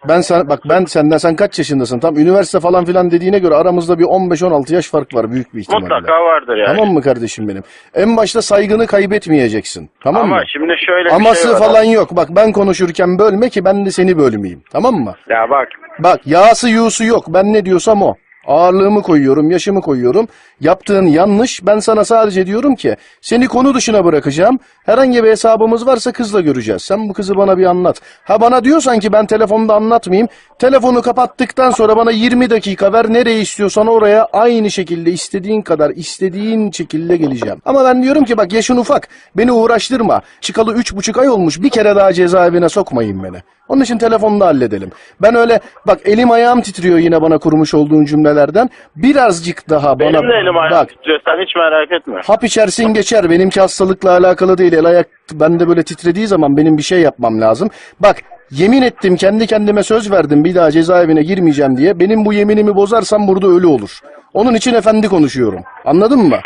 Ben 0.08 0.22
sen 0.22 0.50
bak 0.50 0.60
ben 0.70 0.86
senden 0.86 1.18
sen 1.18 1.36
kaç 1.36 1.58
yaşındasın? 1.60 2.00
Tam 2.00 2.18
üniversite 2.18 2.60
falan 2.60 2.86
filan 2.86 3.12
dediğine 3.12 3.40
göre 3.40 3.56
aramızda 3.56 4.00
bir 4.00 4.04
15-16 4.04 4.74
yaş 4.76 4.90
fark 4.90 5.16
var 5.16 5.32
büyük 5.32 5.54
bir 5.56 5.60
ihtimalle. 5.60 5.84
Mutlaka 5.84 6.14
vardır 6.14 6.58
yani. 6.58 6.78
Tamam 6.78 6.94
mı 6.94 7.02
kardeşim 7.02 7.48
benim? 7.48 7.64
En 7.94 8.18
başta 8.18 8.42
saygını 8.42 8.88
kaybetmeyeceksin. 8.88 9.90
Tamam 10.04 10.24
Ama 10.24 10.36
mı? 10.36 10.42
şimdi 10.48 10.74
şöyle 10.86 11.10
bir 11.10 11.14
Aması 11.16 11.42
şey 11.44 11.52
var. 11.52 11.60
falan 11.60 11.84
yok. 11.84 12.16
Bak 12.16 12.28
ben 12.32 12.52
konuşurken 12.52 13.20
bölme 13.20 13.50
ki 13.50 13.66
ben 13.66 13.86
de 13.86 13.92
seni 13.92 14.18
bölmeyeyim. 14.18 14.64
Tamam 14.72 14.96
mı? 14.96 15.16
Ya 15.30 15.50
bak 15.50 15.68
Bak 16.00 16.20
yağsı 16.26 16.70
yuğusu 16.70 17.04
yok. 17.06 17.26
Ben 17.28 17.54
ne 17.54 17.66
diyorsam 17.66 18.02
o. 18.02 18.16
Ağırlığımı 18.48 19.02
koyuyorum, 19.02 19.52
yaşımı 19.52 19.82
koyuyorum. 19.82 20.28
Yaptığın 20.62 21.06
yanlış. 21.06 21.66
Ben 21.66 21.80
sana 21.80 22.06
sadece 22.06 22.46
diyorum 22.46 22.76
ki 22.76 22.96
seni 23.22 23.48
konu 23.48 23.74
dışına 23.74 24.06
bırakacağım. 24.06 24.60
Herhangi 24.86 25.24
bir 25.24 25.30
hesabımız 25.30 25.88
varsa 25.88 26.12
kızla 26.12 26.42
göreceğiz. 26.42 26.82
Sen 26.82 27.10
bu 27.10 27.14
kızı 27.14 27.36
bana 27.36 27.58
bir 27.58 27.66
anlat. 27.66 28.02
Ha 28.24 28.42
bana 28.42 28.64
diyorsan 28.64 29.00
ki 29.00 29.14
ben 29.14 29.26
telefonda 29.26 29.76
anlatmayayım. 29.76 30.28
Telefonu 30.60 31.02
kapattıktan 31.02 31.72
sonra 31.72 31.98
bana 31.98 32.12
20 32.12 32.50
dakika 32.50 32.94
ver. 32.94 33.14
Nereye 33.14 33.40
istiyorsan 33.42 33.88
oraya 33.88 34.28
aynı 34.34 34.72
şekilde 34.72 35.12
istediğin 35.12 35.62
kadar 35.62 35.90
istediğin 35.90 36.72
şekilde 36.72 37.18
geleceğim. 37.18 37.62
Ama 37.66 37.86
ben 37.86 38.04
diyorum 38.04 38.24
ki 38.24 38.38
bak 38.38 38.54
yaşın 38.54 38.78
ufak. 38.78 39.08
Beni 39.38 39.52
uğraştırma. 39.52 40.22
Çıkalı 40.42 40.74
üç 40.74 40.96
buçuk 40.96 41.18
ay 41.18 41.30
olmuş. 41.30 41.62
Bir 41.62 41.70
kere 41.70 41.96
daha 41.96 42.14
cezaevine 42.14 42.70
sokmayın 42.70 43.24
beni. 43.24 43.38
Onun 43.68 43.82
için 43.82 43.98
telefonda 43.98 44.46
halledelim. 44.46 44.92
Ben 45.22 45.36
öyle 45.36 45.60
bak 45.88 46.00
elim 46.06 46.32
ayağım 46.32 46.62
titriyor 46.62 46.98
yine 46.98 47.22
bana 47.22 47.38
kurmuş 47.38 47.74
olduğun 47.74 48.06
cümlelerden. 48.32 48.70
Birazcık 48.96 49.70
daha 49.70 50.00
bana 50.00 50.14
benim 50.14 50.30
de 50.30 50.34
elim 50.44 50.58
ayağım 50.58 50.86
titriyor 50.86 51.20
sen 51.26 51.44
hiç 51.46 51.56
merak 51.56 51.92
etme. 51.92 52.22
hap 52.28 52.44
içersin 52.44 52.94
geçer. 52.94 53.30
Benimki 53.30 53.62
hastalıkla 53.62 54.12
alakalı 54.12 54.58
değil. 54.58 54.74
El 54.74 54.86
ayak 54.86 55.08
bende 55.34 55.68
böyle 55.68 55.84
titrediği 55.84 56.28
zaman 56.28 56.58
benim 56.58 56.78
bir 56.78 56.84
şey 56.84 57.00
yapmam 57.02 57.42
lazım. 57.42 57.70
Bak 58.00 58.16
yemin 58.52 58.82
ettim 58.82 59.16
kendi 59.16 59.48
kendime 59.48 59.84
söz 59.84 60.12
verdim 60.12 60.44
bir 60.44 60.56
daha 60.56 60.72
cezaevine 60.72 61.24
girmeyeceğim 61.24 61.78
diye. 61.78 62.00
Benim 62.00 62.26
bu 62.26 62.34
yeminimi 62.34 62.76
bozarsam 62.76 63.28
burada 63.28 63.48
ölü 63.48 63.68
olur. 63.68 64.00
Onun 64.34 64.54
için 64.54 64.74
efendi 64.74 65.08
konuşuyorum. 65.08 65.64
Anladın 65.86 66.20
mı? 66.20 66.40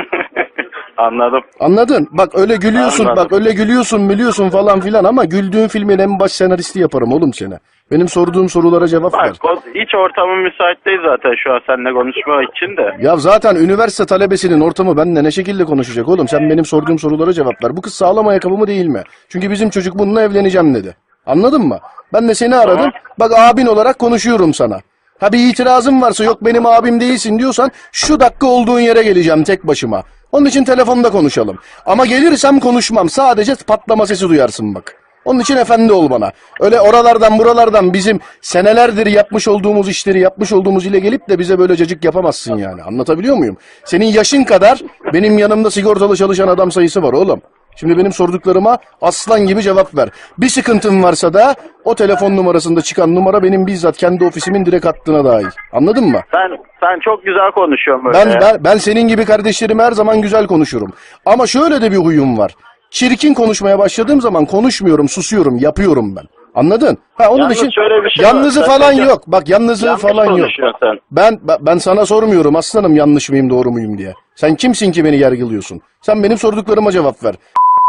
Anladım. 0.97 1.41
Anladın? 1.59 2.07
Bak 2.11 2.29
öyle 2.39 2.55
gülüyorsun, 2.55 3.05
Anladım. 3.05 3.23
bak 3.23 3.33
öyle 3.33 3.51
gülüyorsun, 3.51 4.09
biliyorsun 4.09 4.49
falan 4.49 4.79
filan 4.79 5.03
ama 5.03 5.25
güldüğün 5.25 5.67
filmin 5.67 5.99
en 5.99 6.19
baş 6.19 6.31
senaristi 6.31 6.79
yaparım 6.79 7.13
oğlum 7.13 7.33
seni. 7.33 7.53
Benim 7.91 8.07
sorduğum 8.07 8.49
sorulara 8.49 8.87
cevap 8.87 9.13
ver. 9.13 9.29
Bak 9.43 9.45
o- 9.45 9.61
hiç 9.75 9.95
ortamın 9.95 10.37
müsait 10.39 10.85
değil 10.85 10.99
zaten 11.05 11.31
şu 11.43 11.53
an 11.53 11.59
seninle 11.67 11.93
konuşma 11.93 12.43
için 12.43 12.77
de. 12.77 13.05
Ya 13.07 13.17
zaten 13.17 13.55
üniversite 13.55 14.05
talebesinin 14.05 14.61
ortamı 14.61 14.97
benimle 14.97 15.23
ne 15.23 15.31
şekilde 15.31 15.65
konuşacak 15.65 16.07
oğlum? 16.09 16.27
Sen 16.27 16.49
benim 16.49 16.65
sorduğum 16.65 16.99
sorulara 16.99 17.33
cevap 17.33 17.63
ver. 17.63 17.77
Bu 17.77 17.81
kız 17.81 17.93
sağlam 17.93 18.27
ayakkabı 18.27 18.53
mı 18.57 18.67
değil 18.67 18.85
mi? 18.85 19.03
Çünkü 19.29 19.51
bizim 19.51 19.69
çocuk 19.69 19.99
bununla 19.99 20.21
evleneceğim 20.21 20.75
dedi. 20.75 20.95
Anladın 21.25 21.61
mı? 21.67 21.79
Ben 22.13 22.27
de 22.27 22.35
seni 22.35 22.55
aradım. 22.55 22.91
Bak 23.19 23.31
abin 23.39 23.65
olarak 23.65 23.99
konuşuyorum 23.99 24.53
sana. 24.53 24.79
Ha 25.19 25.31
bir 25.33 25.49
itirazın 25.49 26.01
varsa 26.01 26.23
yok 26.23 26.45
benim 26.45 26.65
abim 26.65 26.99
değilsin 26.99 27.39
diyorsan 27.39 27.71
şu 27.91 28.19
dakika 28.19 28.47
olduğun 28.47 28.79
yere 28.79 29.03
geleceğim 29.03 29.43
tek 29.43 29.67
başıma. 29.67 30.03
Onun 30.35 30.45
için 30.45 30.63
telefonda 30.63 31.09
konuşalım. 31.09 31.57
Ama 31.85 32.05
gelirsem 32.05 32.59
konuşmam. 32.59 33.09
Sadece 33.09 33.55
patlama 33.55 34.07
sesi 34.07 34.29
duyarsın 34.29 34.75
bak. 34.75 34.95
Onun 35.25 35.39
için 35.39 35.57
efendi 35.57 35.93
ol 35.93 36.09
bana. 36.09 36.31
Öyle 36.59 36.81
oralardan 36.81 37.39
buralardan 37.39 37.93
bizim 37.93 38.19
senelerdir 38.41 39.07
yapmış 39.07 39.47
olduğumuz 39.47 39.89
işleri 39.89 40.19
yapmış 40.19 40.53
olduğumuz 40.53 40.85
ile 40.85 40.99
gelip 40.99 41.29
de 41.29 41.39
bize 41.39 41.59
böyle 41.59 41.75
cacık 41.75 42.05
yapamazsın 42.05 42.57
yani. 42.57 42.83
Anlatabiliyor 42.83 43.37
muyum? 43.37 43.57
Senin 43.85 44.05
yaşın 44.05 44.43
kadar 44.43 44.81
benim 45.13 45.37
yanımda 45.37 45.71
sigortalı 45.71 46.15
çalışan 46.15 46.47
adam 46.47 46.71
sayısı 46.71 47.03
var 47.03 47.13
oğlum. 47.13 47.41
Şimdi 47.75 47.97
benim 47.97 48.11
sorduklarıma 48.11 48.77
aslan 49.01 49.39
gibi 49.39 49.61
cevap 49.61 49.97
ver. 49.97 50.09
Bir 50.37 50.49
sıkıntın 50.49 51.03
varsa 51.03 51.33
da 51.33 51.55
o 51.83 51.95
telefon 51.95 52.35
numarasında 52.35 52.81
çıkan 52.81 53.15
numara 53.15 53.43
benim 53.43 53.67
bizzat 53.67 53.97
kendi 53.97 54.25
ofisimin 54.25 54.65
direkt 54.65 54.85
hattına 54.85 55.25
dahil. 55.25 55.47
Anladın 55.71 56.05
mı? 56.07 56.19
Sen 56.33 56.57
sen 56.79 56.99
çok 56.99 57.23
güzel 57.25 57.51
konuşuyorsun 57.51 58.05
böyle. 58.05 58.17
Ben, 58.17 58.41
ben, 58.41 58.63
ben 58.63 58.77
senin 58.77 59.07
gibi 59.07 59.25
kardeşlerime 59.25 59.83
her 59.83 59.91
zaman 59.91 60.21
güzel 60.21 60.47
konuşurum. 60.47 60.93
Ama 61.25 61.47
şöyle 61.47 61.81
de 61.81 61.91
bir 61.91 61.97
huyum 61.97 62.37
var. 62.37 62.55
Çirkin 62.89 63.33
konuşmaya 63.33 63.79
başladığım 63.79 64.21
zaman 64.21 64.45
konuşmuyorum, 64.45 65.09
susuyorum, 65.09 65.57
yapıyorum 65.57 66.15
ben. 66.15 66.23
Anladın? 66.55 66.97
Ha 67.15 67.29
onun 67.29 67.41
Yalnız 67.41 67.57
için 67.57 67.69
şöyle 67.69 68.03
bir 68.03 68.09
şey 68.09 68.25
yalnızı 68.25 68.61
var. 68.61 68.67
Falan 68.67 68.91
yok. 68.93 69.23
Bak 69.27 69.49
yalnızı 69.49 69.85
Yanlış 69.85 70.01
falan 70.01 70.25
yok. 70.25 70.49
sen. 70.79 70.99
Ben 71.11 71.39
ben- 71.43 71.57
ben 71.61 71.77
sana 71.77 72.05
sormuyorum 72.05 72.55
aslanım 72.55 72.95
yanlış 72.95 73.29
mıyım 73.29 73.49
doğru 73.49 73.71
muyum 73.71 73.97
diye. 73.97 74.13
Sen 74.35 74.55
kimsin 74.55 74.91
ki 74.91 75.05
beni 75.05 75.17
yargılıyorsun? 75.17 75.81
Sen 76.01 76.23
benim 76.23 76.37
sorduklarıma 76.37 76.91
cevap 76.91 77.23
ver. 77.23 77.35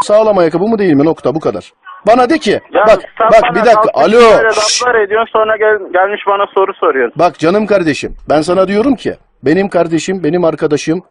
Sağlam 0.03 0.39
ayakkabı 0.39 0.65
mı 0.65 0.79
değil 0.79 0.95
mi? 0.95 1.05
Nokta 1.05 1.35
bu 1.35 1.41
kadar. 1.41 1.73
Bana 2.07 2.31
de 2.31 2.39
ki 2.39 2.51
Ya 2.51 2.83
bak 2.87 3.01
sen 3.19 3.29
bak 3.33 3.43
bana 3.43 3.55
bir 3.55 3.61
dakika 3.61 3.89
alo. 3.95 4.13
Böyle 4.39 4.51
şşş. 4.53 4.83
laflar 4.83 4.95
ediyorsun 5.01 5.33
sonra 5.33 5.57
gel, 5.57 5.79
gelmiş 5.93 6.21
bana 6.29 6.47
soru 6.55 6.75
soruyorsun. 6.75 7.19
Bak 7.19 7.39
canım 7.39 7.67
kardeşim 7.67 8.17
ben 8.29 8.41
sana 8.41 8.69
diyorum 8.69 8.95
ki 8.95 9.15
benim 9.43 9.69
kardeşim 9.69 10.25
benim 10.25 10.45
arkadaşım 10.45 11.03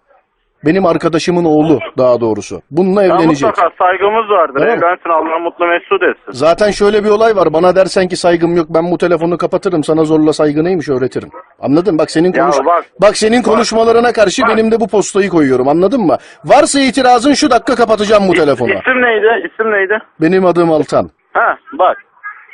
benim 0.65 0.86
arkadaşımın 0.86 1.45
oğlu 1.45 1.80
daha 1.97 2.21
doğrusu. 2.21 2.62
Bununla 2.71 3.04
Ya 3.04 3.08
evlenecek. 3.08 3.47
mutlaka 3.47 3.69
saygımız 3.82 4.30
vardır. 4.30 4.60
Tamam. 4.60 4.78
Evlensin 4.78 5.10
Allah 5.10 5.39
mutlu 5.39 5.67
mesut 5.67 6.04
etsin. 6.04 6.32
Zaten 6.32 6.71
şöyle 6.71 7.04
bir 7.04 7.10
olay 7.10 7.36
var. 7.36 7.54
Bana 7.54 7.75
dersen 7.75 8.08
ki 8.08 8.15
saygım 8.15 8.56
yok 8.56 8.67
ben 8.69 8.91
bu 8.91 8.97
telefonu 8.97 9.38
kapatırım. 9.38 9.84
Sana 9.84 10.04
zorla 10.04 10.34
saygı 10.34 10.63
neymiş 10.63 10.89
öğretirim. 10.89 11.30
Anladın? 11.60 11.97
Bak 11.97 12.12
senin 12.12 12.32
konuş 12.32 12.56
bak- 12.65 12.86
bak 13.01 13.17
senin 13.17 13.41
konuşmalarına 13.41 14.12
karşı 14.13 14.41
benim 14.49 14.71
de 14.71 14.80
bu 14.80 14.88
postayı 14.88 15.30
koyuyorum. 15.30 15.67
Anladın 15.67 16.01
mı? 16.01 16.17
Varsa 16.45 16.80
itirazın 16.80 17.34
şu 17.34 17.49
dakika 17.51 17.75
kapatacağım 17.75 18.23
bu 18.28 18.34
telefonu. 18.34 18.69
İsim 18.69 19.01
neydi? 19.01 19.49
İsim 19.54 19.71
neydi? 19.71 19.97
Benim 20.21 20.45
adım 20.45 20.71
Altan. 20.71 21.10
Ha 21.34 21.58
bak. 21.80 21.97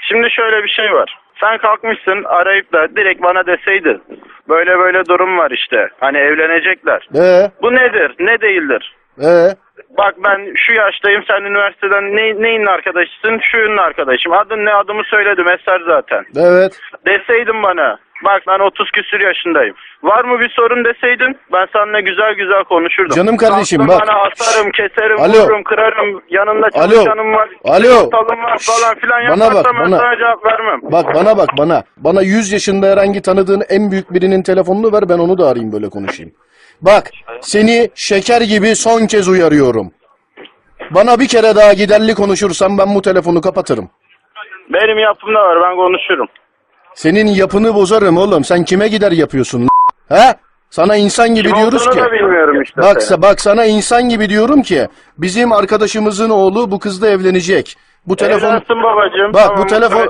Şimdi 0.10 0.28
şöyle 0.32 0.63
bir 0.63 0.69
şey 0.69 0.86
var. 0.86 1.20
Sen 1.41 1.58
kalkmışsın 1.58 2.23
arayıp 2.23 2.73
da 2.73 2.95
direkt 2.95 3.21
bana 3.23 3.45
deseydin. 3.45 4.04
Böyle 4.49 4.80
böyle 4.80 5.06
durum 5.06 5.38
var 5.38 5.51
işte. 5.51 5.88
Hani 5.99 6.17
evlenecekler. 6.17 7.08
Ee, 7.15 7.51
Bu 7.62 7.75
nedir? 7.75 8.15
Ne 8.19 8.41
değildir? 8.41 8.95
ee, 9.23 9.47
Bak 9.97 10.15
ben 10.25 10.54
şu 10.56 10.73
yaştayım 10.73 11.23
sen 11.27 11.41
üniversiteden 11.41 12.04
ne, 12.15 12.41
neyin 12.43 12.65
arkadaşısın? 12.65 13.39
Şuyun 13.51 13.77
arkadaşım. 13.77 14.34
Adın 14.34 14.65
ne 14.65 14.73
adımı 14.73 15.04
söyledim 15.04 15.47
eser 15.47 15.82
zaten. 15.88 16.25
evet. 16.36 16.80
Deseydin 17.08 17.63
bana. 17.63 17.97
Bak 18.23 18.41
ben 18.47 18.60
30 18.60 18.91
küsür 18.91 19.19
yaşındayım. 19.19 19.75
Var 20.03 20.23
mı 20.23 20.39
bir 20.39 20.49
sorun 20.49 20.86
deseydin 20.86 21.38
ben 21.53 21.67
seninle 21.73 22.01
güzel 22.01 22.34
güzel 22.34 22.63
konuşurdum. 22.63 23.15
Canım 23.17 23.38
kardeşim, 23.38 23.77
Kalktım 23.79 23.99
bak. 23.99 24.07
Bana 24.07 24.17
asarım, 24.21 24.71
keserim, 24.71 25.19
Alo. 25.21 25.43
vururum, 25.43 25.63
kırarım. 25.63 26.21
Yanında 26.29 26.67
Alo. 26.73 26.91
çalışanım 26.91 27.34
var. 27.34 27.49
Alo. 27.63 27.84
sigortalım 27.84 28.43
var 28.43 28.57
falan 28.62 28.95
filan 28.99 29.39
Bana 29.39 29.55
bak, 29.55 29.65
ben 29.65 29.75
bana. 29.86 29.97
sana 29.99 30.17
cevap 30.17 30.45
vermem. 30.45 30.79
Bak 30.84 31.15
bana 31.15 31.38
bak 31.38 31.49
bana. 31.57 31.84
Bana 31.97 32.21
100 32.21 32.51
yaşında 32.51 32.88
herhangi 32.88 33.21
tanıdığın 33.21 33.62
en 33.69 33.91
büyük 33.91 34.13
birinin 34.13 34.43
telefonunu 34.43 34.93
ver 34.93 35.10
ben 35.10 35.17
onu 35.17 35.38
da 35.38 35.47
arayayım 35.47 35.73
böyle 35.73 35.89
konuşayım. 35.89 36.31
Bak 36.81 37.10
seni 37.41 37.89
şeker 37.95 38.41
gibi 38.41 38.75
son 38.75 39.07
kez 39.07 39.29
uyarıyorum. 39.29 39.91
Bana 40.91 41.19
bir 41.19 41.27
kere 41.27 41.55
daha 41.55 41.73
giderli 41.73 42.13
konuşursan 42.15 42.77
ben 42.77 42.95
bu 42.95 43.01
telefonu 43.01 43.41
kapatırım. 43.41 43.89
Benim 44.69 44.97
yapımda 44.99 45.39
var 45.39 45.57
ben 45.63 45.75
konuşurum. 45.75 46.27
Senin 46.95 47.27
yapını 47.27 47.75
bozarım 47.75 48.17
oğlum. 48.17 48.43
Sen 48.43 48.65
kime 48.65 48.88
gider 48.88 49.12
yapıyorsun? 49.12 49.67
He? 50.10 50.36
Sana 50.69 50.95
insan 50.95 51.36
gibi 51.36 51.47
Kim 51.47 51.58
diyoruz 51.58 51.89
ki. 51.89 51.99
da 51.99 52.12
bilmiyorum 52.12 52.62
işte. 52.62 52.82
Bak, 52.82 53.01
senin. 53.04 53.21
bak 53.21 53.41
sana 53.41 53.65
insan 53.65 54.10
gibi 54.10 54.30
diyorum 54.30 54.62
ki 54.62 54.88
bizim 55.17 55.51
arkadaşımızın 55.51 56.30
oğlu 56.30 56.71
bu 56.71 56.80
kızla 56.80 57.08
evlenecek. 57.08 57.77
Bu 58.08 58.15
telefon 58.15 58.47
Evlensin 58.47 58.84
babacığım. 58.84 59.34
Bak 59.34 59.47
tamam, 59.47 59.63
bu 59.63 59.67
telefon 59.67 60.10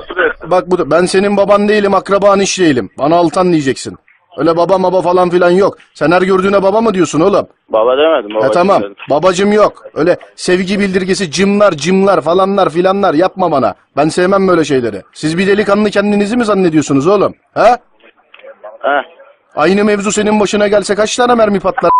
bak 0.50 0.70
bu 0.70 0.90
ben 0.90 1.04
senin 1.06 1.36
baban 1.36 1.68
değilim, 1.68 1.94
akraban 1.94 2.40
iş 2.40 2.58
değilim. 2.60 2.90
Bana 2.98 3.16
Altan 3.16 3.52
diyeceksin. 3.52 3.96
Öyle 4.36 4.56
baba 4.56 4.82
baba 4.82 5.02
falan 5.02 5.30
filan 5.30 5.50
yok. 5.50 5.78
Sen 5.94 6.10
her 6.10 6.22
gördüğüne 6.22 6.62
baba 6.62 6.80
mı 6.80 6.94
diyorsun 6.94 7.20
oğlum? 7.20 7.46
Baba 7.68 7.98
demedim. 7.98 8.30
E 8.30 8.34
babacığım 8.34 8.52
tamam. 8.52 8.82
dedim. 8.82 8.94
Babacım 9.10 9.52
yok. 9.52 9.86
Öyle 9.94 10.16
sevgi 10.36 10.80
bildirgesi 10.80 11.30
cımlar 11.30 11.72
cımlar 11.72 12.20
falanlar 12.20 12.70
filanlar 12.70 13.14
yapma 13.14 13.50
bana. 13.52 13.74
Ben 13.96 14.08
sevmem 14.08 14.48
böyle 14.48 14.64
şeyleri. 14.64 15.02
Siz 15.12 15.38
bir 15.38 15.46
delikanlı 15.46 15.90
kendinizi 15.90 16.36
mi 16.36 16.44
zannediyorsunuz 16.44 17.06
oğlum? 17.06 17.34
Ha? 17.54 17.78
Heh, 18.80 19.02
Aynı 19.56 19.84
mevzu 19.84 20.12
senin 20.12 20.40
başına 20.40 20.68
gelse 20.68 20.94
kaç 20.94 21.16
tane 21.16 21.34
mermi 21.34 21.60
patlar? 21.60 21.90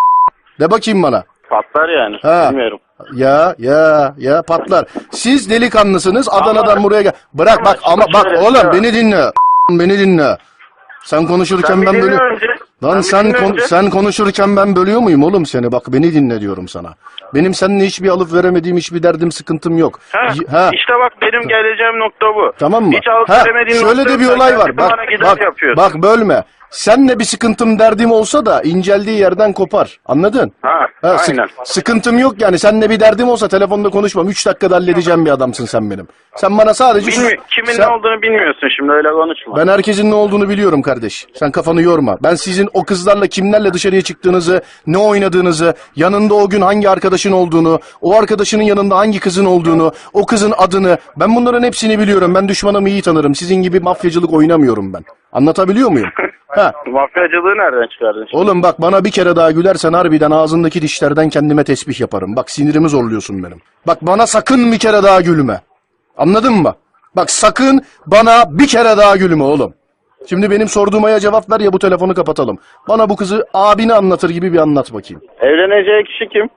De 0.61 0.71
bakayım 0.71 1.03
bana. 1.03 1.25
patlar 1.51 1.89
yani. 1.89 2.17
Ha. 2.23 2.49
Bilmiyorum. 2.51 2.79
Ya 3.15 3.55
ya 3.59 4.15
ya 4.19 4.43
patlar. 4.43 4.85
Siz 5.11 5.51
delikanlısınız 5.51 6.29
Adana'dan 6.33 6.83
buraya 6.83 7.03
gel. 7.03 7.13
Bırak 7.35 7.65
bak 7.65 7.79
ama 7.85 8.05
bak 8.15 8.27
oğlum 8.43 8.55
şey 8.55 8.73
beni 8.73 8.95
dinle. 8.95 9.23
Beni 9.71 9.99
dinle. 9.99 10.37
Sen 11.05 11.27
konuşurken 11.27 11.69
Sen 11.75 11.87
ben 11.87 11.95
bir 11.95 12.03
böyle 12.03 12.13
dinle 12.15 12.23
önce. 12.23 12.47
Lan 12.85 13.01
sen 13.01 13.25
dinle 13.27 13.39
kon- 13.39 13.53
önce. 13.53 13.61
sen 13.61 13.91
konuşurken 13.91 14.57
ben 14.57 14.77
bölüyor 14.77 15.01
muyum 15.01 15.23
oğlum 15.23 15.47
seni? 15.47 15.73
Bak 15.73 15.83
beni 15.89 16.15
dinle 16.15 16.41
diyorum 16.41 16.69
sana. 16.69 16.95
Benim 17.35 17.55
seninle 17.55 17.85
hiçbir 17.85 18.09
alıp 18.09 18.35
veremediğim 18.35 18.77
hiçbir 18.77 19.03
derdim 19.03 19.33
sıkıntım 19.33 19.79
yok. 19.79 19.99
Ha, 20.13 20.21
Y- 20.21 20.47
ha. 20.51 20.71
İşte 20.73 20.93
bak 21.05 21.13
benim 21.23 21.49
geleceğim 21.49 21.99
nokta 21.99 22.27
bu. 22.27 22.53
Tamam 22.59 22.85
mı? 22.85 22.93
Hiç 22.97 23.09
alıp 23.09 23.29
Ha, 23.29 23.45
veremediğin 23.47 23.81
şöyle 23.81 24.01
nokta 24.01 24.15
de 24.15 24.19
bir 24.21 24.25
yok. 24.25 24.37
olay 24.37 24.51
Sen 24.51 24.59
var. 24.59 24.77
Bak 24.77 24.91
bana 24.91 25.05
gider 25.05 25.21
bak 25.27 25.41
yapıyorsun. 25.43 25.77
bak 25.85 25.95
bölme. 26.03 26.45
Senle 26.73 27.19
bir 27.19 27.25
sıkıntım 27.25 27.79
derdim 27.79 28.13
olsa 28.13 28.47
da 28.47 28.63
inceldiği 28.63 29.19
yerden 29.19 29.53
kopar. 29.53 30.01
Anladın? 30.07 30.53
Ha, 30.63 30.87
Ha, 31.03 31.19
sık- 31.19 31.31
aynen. 31.31 31.49
sıkıntım 31.65 32.19
yok 32.19 32.35
yani. 32.41 32.59
Seninle 32.59 32.91
bir 32.91 33.01
derdim 33.01 33.29
olsa 33.29 33.49
telefonda 33.49 33.89
konuşmam. 33.91 34.29
Üç 34.29 34.47
dakikada 34.47 34.75
halledeceğim 34.77 35.27
bir 35.27 35.31
adamsın 35.31 35.65
sen 35.65 35.91
benim. 35.91 36.09
Sen 36.37 36.59
bana 36.59 36.75
sadece... 36.75 37.11
şu- 37.11 37.21
Bilmi- 37.21 37.37
kimin 37.55 37.73
sen- 37.73 37.89
ne 37.89 37.95
olduğunu 37.95 38.23
bilmiyorsun 38.23 38.69
şimdi 38.77 38.93
öyle 38.93 39.09
konuşma. 39.11 39.57
Ben 39.57 39.69
herkesin 39.69 40.11
ne 40.11 40.15
olduğunu 40.15 40.49
biliyorum 40.49 40.83
kardeş. 40.83 41.27
Sen 41.35 41.51
kafanı 41.51 41.83
yorma. 41.83 42.19
Ben 42.23 42.35
sizin 42.35 42.69
o 42.75 42.85
kızlarla 42.85 43.27
kimlerle 43.27 43.73
dışarıya 43.73 44.03
çıktığınızı, 44.03 44.63
ne 44.87 44.99
oynadığınızı, 44.99 45.75
yanında 45.97 46.35
o 46.35 46.49
gün 46.49 46.61
hangi 46.61 46.89
arkadaşın 46.91 47.33
olduğunu, 47.33 47.81
o 48.01 48.19
arkadaşının 48.19 48.63
yanında 48.63 48.97
hangi 48.99 49.21
kızın 49.21 49.45
olduğunu, 49.45 49.93
o 50.13 50.27
kızın 50.27 50.55
adını, 50.59 50.99
ben 51.17 51.37
bunların 51.37 51.63
hepsini 51.63 51.99
biliyorum. 51.99 52.35
Ben 52.35 52.49
düşmanımı 52.49 52.89
iyi 52.89 53.03
tanırım. 53.03 53.35
Sizin 53.35 53.63
gibi 53.63 53.81
mafyacılık 53.81 54.33
oynamıyorum 54.33 54.93
ben. 54.93 55.05
Anlatabiliyor 55.33 55.91
muyum? 55.91 56.09
Ha. 56.55 56.73
Mafyacılığı 56.87 57.55
nereden 57.59 57.89
çıkardın? 57.89 58.27
şimdi? 58.31 58.43
Oğlum 58.43 58.63
bak 58.63 58.81
bana 58.81 59.05
bir 59.05 59.11
kere 59.11 59.37
daha 59.37 59.51
gülersen 59.51 59.93
harbiden 59.93 60.31
ağzındaki 60.31 60.83
dişlerden 60.83 61.29
kendime 61.29 61.65
tesbih 61.65 62.01
yaparım. 62.01 62.37
Bak 62.37 62.51
sinirimi 62.51 62.89
zorluyorsun 62.89 63.43
benim. 63.45 63.61
Bak 63.87 63.99
bana 64.03 64.27
sakın 64.27 64.73
bir 64.73 64.79
kere 64.79 65.03
daha 65.03 65.21
gülme. 65.21 65.61
Anladın 66.17 66.53
mı? 66.55 66.75
Bak 67.17 67.31
sakın 67.31 67.81
bana 68.07 68.45
bir 68.59 68.67
kere 68.67 68.97
daha 68.97 69.17
gülme 69.17 69.45
oğlum. 69.45 69.75
Şimdi 70.29 70.51
benim 70.51 70.69
sorduğuma 70.69 71.11
ya 71.11 71.21
cevap 71.21 71.51
ver 71.51 71.61
ya 71.61 71.73
bu 71.73 71.79
telefonu 71.79 72.15
kapatalım. 72.15 72.59
Bana 72.89 73.09
bu 73.09 73.17
kızı 73.17 73.47
abini 73.55 73.95
anlatır 73.95 74.31
gibi 74.31 74.53
bir 74.53 74.59
anlat 74.59 74.93
bakayım. 74.95 75.23
Evleneceği 75.41 76.05
kişi 76.05 76.29
kim? 76.29 76.49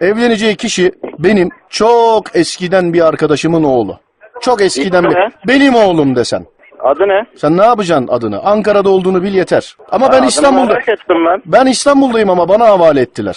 Evleneceği 0.00 0.56
kişi 0.56 0.92
benim 1.18 1.48
çok 1.68 2.36
eskiden 2.36 2.92
bir 2.92 3.06
arkadaşımın 3.08 3.64
oğlu. 3.64 3.98
Çok 4.40 4.62
eskiden 4.62 5.04
bir... 5.04 5.16
Benim 5.48 5.74
oğlum 5.74 6.16
desen. 6.16 6.46
Adı 6.80 7.08
ne? 7.08 7.26
Sen 7.34 7.56
ne 7.56 7.64
yapacaksın 7.64 8.08
adını? 8.08 8.40
Ankara'da 8.42 8.90
olduğunu 8.90 9.22
bil 9.22 9.34
yeter. 9.34 9.76
Ama 9.92 10.06
ben 10.08 10.16
Adını 10.16 10.26
İstanbul'da... 10.26 10.72
Merak 10.72 10.88
ettim 10.88 11.26
ben. 11.26 11.42
Ben 11.46 11.66
İstanbul'dayım 11.66 12.30
ama 12.30 12.48
bana 12.48 12.66
havale 12.66 13.00
ettiler. 13.00 13.36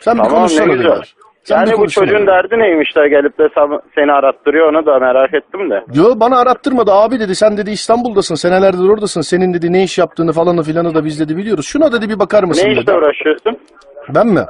Sen 0.00 0.14
bir 0.14 0.22
Tamam 0.22 0.36
konuşsana 0.38 0.66
ne 0.66 0.74
güzel. 0.74 1.02
Sen 1.44 1.56
bir 1.62 1.66
yani 1.66 1.72
bu 1.72 1.76
konuşsana 1.76 2.06
çocuğun 2.06 2.26
derdi 2.26 2.58
neymiş 2.58 2.96
de 2.96 3.08
gelip 3.08 3.38
de 3.38 3.48
seni 3.94 4.12
arattırıyor 4.12 4.68
onu 4.72 4.86
da 4.86 4.98
merak 4.98 5.34
ettim 5.34 5.70
de. 5.70 5.84
Yo 5.94 6.12
bana 6.16 6.38
arattırmadı 6.38 6.92
abi 6.92 7.20
dedi 7.20 7.34
sen 7.34 7.56
dedi 7.56 7.70
İstanbul'dasın 7.70 8.34
senelerdir 8.34 8.88
oradasın 8.88 9.20
senin 9.20 9.54
dedi 9.54 9.72
ne 9.72 9.82
iş 9.82 9.98
yaptığını 9.98 10.32
falanı 10.32 10.62
filanı 10.62 10.94
da 10.94 11.04
biz 11.04 11.20
dedi 11.20 11.36
biliyoruz. 11.36 11.66
Şuna 11.66 11.92
dedi 11.92 12.08
bir 12.08 12.18
bakar 12.18 12.44
mısın 12.44 12.66
Ne 12.68 12.70
dedi. 12.70 12.80
işle 12.80 12.92
uğraşıyorsun? 12.94 13.58
Ben 14.08 14.26
mi? 14.26 14.40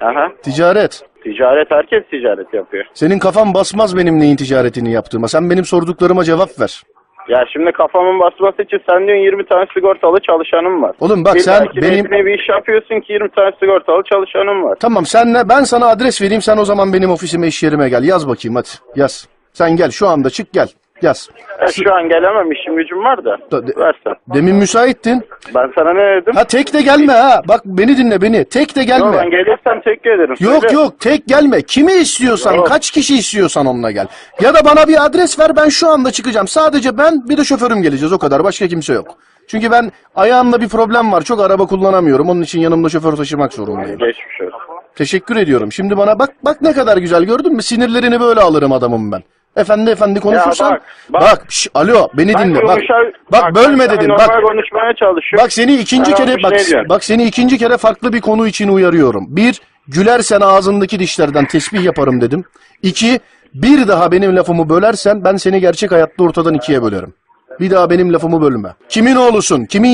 Aha. 0.00 0.28
Ticaret. 0.42 1.02
Ticaret 1.22 1.70
herkes 1.70 2.02
ticaret 2.10 2.54
yapıyor. 2.54 2.84
Senin 2.94 3.18
kafan 3.18 3.54
basmaz 3.54 3.96
benim 3.96 4.20
neyin 4.20 4.36
ticaretini 4.36 4.92
yaptığıma. 4.92 5.28
Sen 5.28 5.50
benim 5.50 5.64
sorduklarıma 5.64 6.24
cevap 6.24 6.60
ver. 6.60 6.82
Ya 7.28 7.44
şimdi 7.52 7.72
kafamın 7.72 8.20
basması 8.20 8.62
için 8.62 8.78
sen 8.88 9.06
diyorsun 9.06 9.24
20 9.24 9.46
tane 9.46 9.66
sigortalı 9.74 10.20
çalışanım 10.20 10.82
var. 10.82 10.94
Oğlum 11.00 11.24
bak 11.24 11.40
sen 11.40 11.66
benim... 11.76 11.92
niyetine 11.92 12.26
bir 12.26 12.38
iş 12.38 12.48
yapıyorsun 12.48 13.00
ki 13.00 13.12
20 13.12 13.28
tane 13.30 13.50
sigortalı 13.60 14.02
çalışanım 14.12 14.62
var. 14.62 14.76
Tamam 14.80 15.06
senle 15.06 15.48
ben 15.48 15.62
sana 15.62 15.86
adres 15.86 16.22
vereyim 16.22 16.42
sen 16.42 16.56
o 16.56 16.64
zaman 16.64 16.92
benim 16.92 17.10
ofisime 17.10 17.46
iş 17.46 17.62
yerime 17.62 17.88
gel. 17.88 18.04
Yaz 18.04 18.28
bakayım 18.28 18.54
hadi 18.56 18.68
yaz. 18.96 19.28
Sen 19.52 19.76
gel 19.76 19.90
şu 19.90 20.08
anda 20.08 20.30
çık 20.30 20.52
gel. 20.52 20.68
Yaz. 21.02 21.28
Ya 21.60 21.66
şu 21.68 21.94
an 21.94 22.08
gelemem 22.08 22.52
işim 22.52 22.76
gücüm 22.76 23.04
var 23.04 23.24
da. 23.24 23.36
Da- 23.52 23.66
de- 23.66 23.72
Versen. 23.76 24.14
Demin 24.34 24.56
müsaittin. 24.56 25.24
Ben 25.54 25.72
sana 25.74 25.92
ne 25.92 26.22
dedim? 26.22 26.34
Ha 26.34 26.44
tek 26.44 26.72
de 26.74 26.80
gelme 26.82 27.12
ha. 27.12 27.42
Bak 27.48 27.60
beni 27.64 27.96
dinle 27.98 28.22
beni. 28.22 28.44
Tek 28.44 28.76
de 28.76 28.80
Yok 28.80 28.88
gelme. 28.88 29.16
ben 29.16 29.30
gelirsem 29.30 29.80
teşekkür 29.80 30.10
ederim. 30.10 30.34
Yok 30.40 30.60
Söyle. 30.62 30.74
yok 30.74 31.00
tek 31.00 31.26
gelme. 31.26 31.62
Kimi 31.62 31.92
istiyorsan, 31.92 32.54
Yok. 32.54 32.66
kaç 32.66 32.90
kişi 32.90 33.18
istiyorsan 33.18 33.66
onunla 33.66 33.90
gel. 33.90 34.06
Ya 34.40 34.54
da 34.54 34.64
bana 34.64 34.88
bir 34.88 35.04
adres 35.04 35.38
ver 35.38 35.56
ben 35.56 35.68
şu 35.68 35.88
anda 35.88 36.10
çıkacağım. 36.10 36.48
Sadece 36.48 36.98
ben 36.98 37.28
bir 37.28 37.36
de 37.36 37.44
şoförüm 37.44 37.82
geleceğiz 37.82 38.12
o 38.12 38.18
kadar. 38.18 38.44
Başka 38.44 38.66
kimse 38.68 38.92
yok. 38.92 39.08
Çünkü 39.48 39.70
ben 39.70 39.92
ayağımda 40.14 40.60
bir 40.60 40.68
problem 40.68 41.12
var. 41.12 41.22
Çok 41.22 41.40
araba 41.40 41.66
kullanamıyorum. 41.66 42.28
Onun 42.30 42.42
için 42.42 42.60
yanımda 42.60 42.88
şoför 42.88 43.12
taşımak 43.12 43.52
zorundayım. 43.52 43.98
Geçmiş 43.98 44.40
olsun. 44.40 44.76
Teşekkür 44.94 45.36
ediyorum. 45.36 45.72
Şimdi 45.72 45.96
bana 45.98 46.18
bak 46.18 46.30
bak 46.44 46.62
ne 46.62 46.72
kadar 46.72 46.96
güzel 46.96 47.24
gördün 47.24 47.52
mü? 47.54 47.62
Sinirlerini 47.62 48.20
böyle 48.20 48.40
alırım 48.40 48.72
adamım 48.72 49.12
ben. 49.12 49.22
Efendi 49.56 49.90
efendi 49.90 50.20
konuşursan. 50.20 50.72
bak, 50.72 50.82
bak, 51.10 51.22
bak. 51.22 51.44
şş, 51.48 51.68
alo 51.74 52.08
beni 52.14 52.34
Ben 52.34 52.48
dinle. 52.48 52.62
Bak, 52.62 52.78
yumuşak- 52.78 53.32
bak 53.32 53.44
ben 53.44 53.54
bölme 53.54 53.84
sana 53.84 53.96
dedim. 53.96 54.08
Normal 54.08 54.28
Bak 54.28 54.42
konuşmaya 54.42 54.94
çalışıyorum. 54.94 55.44
Bak 55.44 55.52
seni 55.52 55.74
ikinci 55.76 56.10
Ben 56.10 56.16
kere 56.16 56.30
olmuş 56.30 56.42
bak 56.42 56.52
ne 56.52 56.88
bak 56.88 57.04
seni 57.04 57.24
ikinci 57.24 57.58
kere 57.58 57.76
farklı 57.76 58.12
bir 58.12 58.20
konu 58.20 58.46
için 58.46 58.68
uyarıyorum. 58.68 59.26
Bir, 59.28 59.60
gülersen 59.88 60.40
ağzındaki 60.40 60.98
dişlerden 60.98 61.46
tesbih 61.46 61.84
yaparım 61.84 62.20
dedim. 62.20 62.44
İki, 62.82 63.20
bir 63.54 63.88
daha 63.88 64.12
benim 64.12 64.36
lafımı 64.36 64.68
bölersen 64.68 65.24
ben 65.24 65.36
seni 65.36 65.60
gerçek 65.60 65.92
hayatta 65.92 66.24
ortadan 66.24 66.54
ikiye 66.54 66.82
bölerim. 66.82 67.14
Bir 67.60 67.70
daha 67.70 67.90
benim 67.90 68.12
lafımı 68.12 68.42
bölme. 68.42 68.68
Kimin 68.88 69.16
oğlusun? 69.16 69.64
Kimin 69.64 69.88